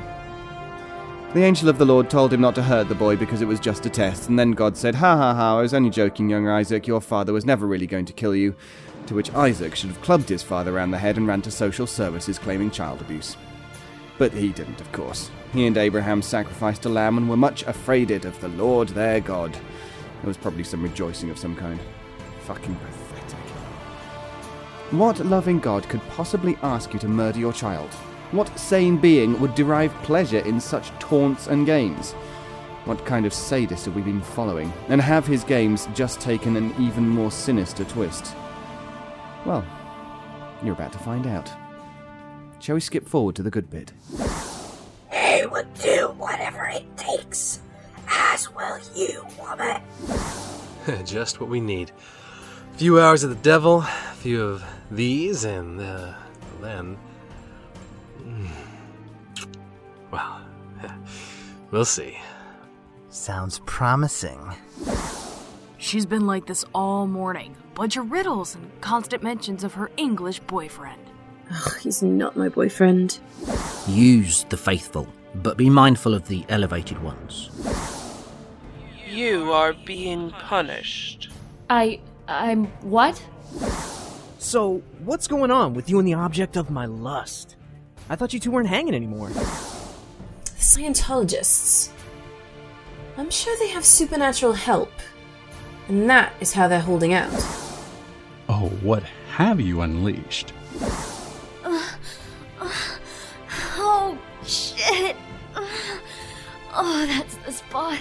[1.34, 3.60] The angel of the Lord told him not to hurt the boy because it was
[3.60, 6.48] just a test, and then God said, Ha ha ha, I was only joking, young
[6.48, 8.56] Isaac, your father was never really going to kill you.
[9.08, 11.88] To which Isaac should have clubbed his father round the head and ran to social
[11.88, 13.38] services claiming child abuse.
[14.18, 15.32] But he didn't, of course.
[15.54, 19.54] He and Abraham sacrificed a lamb and were much afraided of the Lord their God.
[19.54, 21.80] There was probably some rejoicing of some kind.
[22.42, 23.40] Fucking pathetic.
[24.92, 27.94] What loving God could possibly ask you to murder your child?
[28.32, 32.12] What sane being would derive pleasure in such taunts and games?
[32.84, 34.74] What kind of sadist have we been following?
[34.90, 38.36] And have his games just taken an even more sinister twist?
[39.48, 39.64] Well,
[40.62, 41.50] you're about to find out.
[42.60, 43.94] Shall we skip forward to the good bit?
[45.10, 47.62] He would do whatever it takes,
[48.10, 49.82] as will you, woman.
[51.06, 51.94] Just what we need.
[52.74, 56.14] A few hours of the devil, a few of these, and uh,
[56.60, 56.98] then.
[58.18, 58.48] Hmm.
[60.12, 60.42] Well,
[61.72, 62.18] we'll see.
[63.10, 64.42] Sounds promising.
[65.78, 67.56] She's been like this all morning.
[67.78, 71.00] Bunch of riddles and constant mentions of her English boyfriend.
[71.52, 73.20] Ugh, he's not my boyfriend.
[73.88, 77.52] Use the faithful, but be mindful of the elevated ones.
[79.08, 81.30] You are being punished.
[81.70, 82.00] I.
[82.28, 82.66] I'm.
[82.82, 83.24] what?
[84.40, 87.58] So, what's going on with you and the object of my lust?
[88.10, 89.30] I thought you two weren't hanging anymore.
[90.46, 91.92] Scientologists.
[93.18, 94.92] I'm sure they have supernatural help.
[95.90, 97.67] And that is how they're holding out.
[98.50, 99.04] Oh, what
[99.36, 100.54] have you unleashed?
[101.64, 101.90] Uh,
[102.60, 102.72] uh,
[103.78, 105.16] oh, shit.
[105.54, 105.66] Uh,
[106.74, 108.00] oh, that's the spot.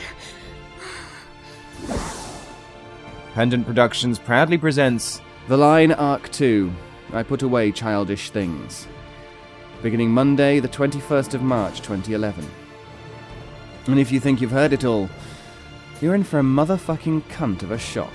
[3.35, 6.73] Pendant Productions proudly presents The Line Arc 2
[7.13, 8.87] I Put Away Childish Things.
[9.83, 12.49] Beginning Monday, the 21st of March 2011.
[13.87, 15.11] And if you think you've heard it all,
[16.01, 18.13] you're in for a motherfucking cunt of a shock.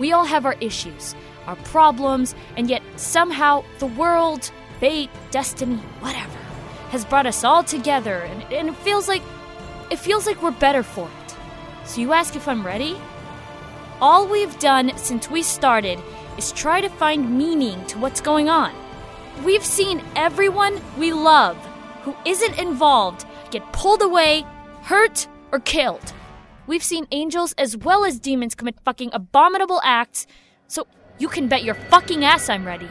[0.00, 1.14] We all have our issues,
[1.46, 6.38] our problems, and yet somehow the world, fate, destiny, whatever,
[6.88, 9.22] has brought us all together, and, and it feels like
[9.90, 11.36] it feels like we're better for it.
[11.84, 12.96] So you ask if I'm ready?
[14.00, 15.98] All we've done since we started
[16.38, 18.72] is try to find meaning to what's going on.
[19.44, 21.56] We've seen everyone we love
[22.02, 24.46] who isn't involved get pulled away,
[24.82, 26.14] hurt, or killed.
[26.70, 30.28] We've seen angels as well as demons commit fucking abominable acts,
[30.68, 30.86] so
[31.18, 32.86] you can bet your fucking ass I'm ready.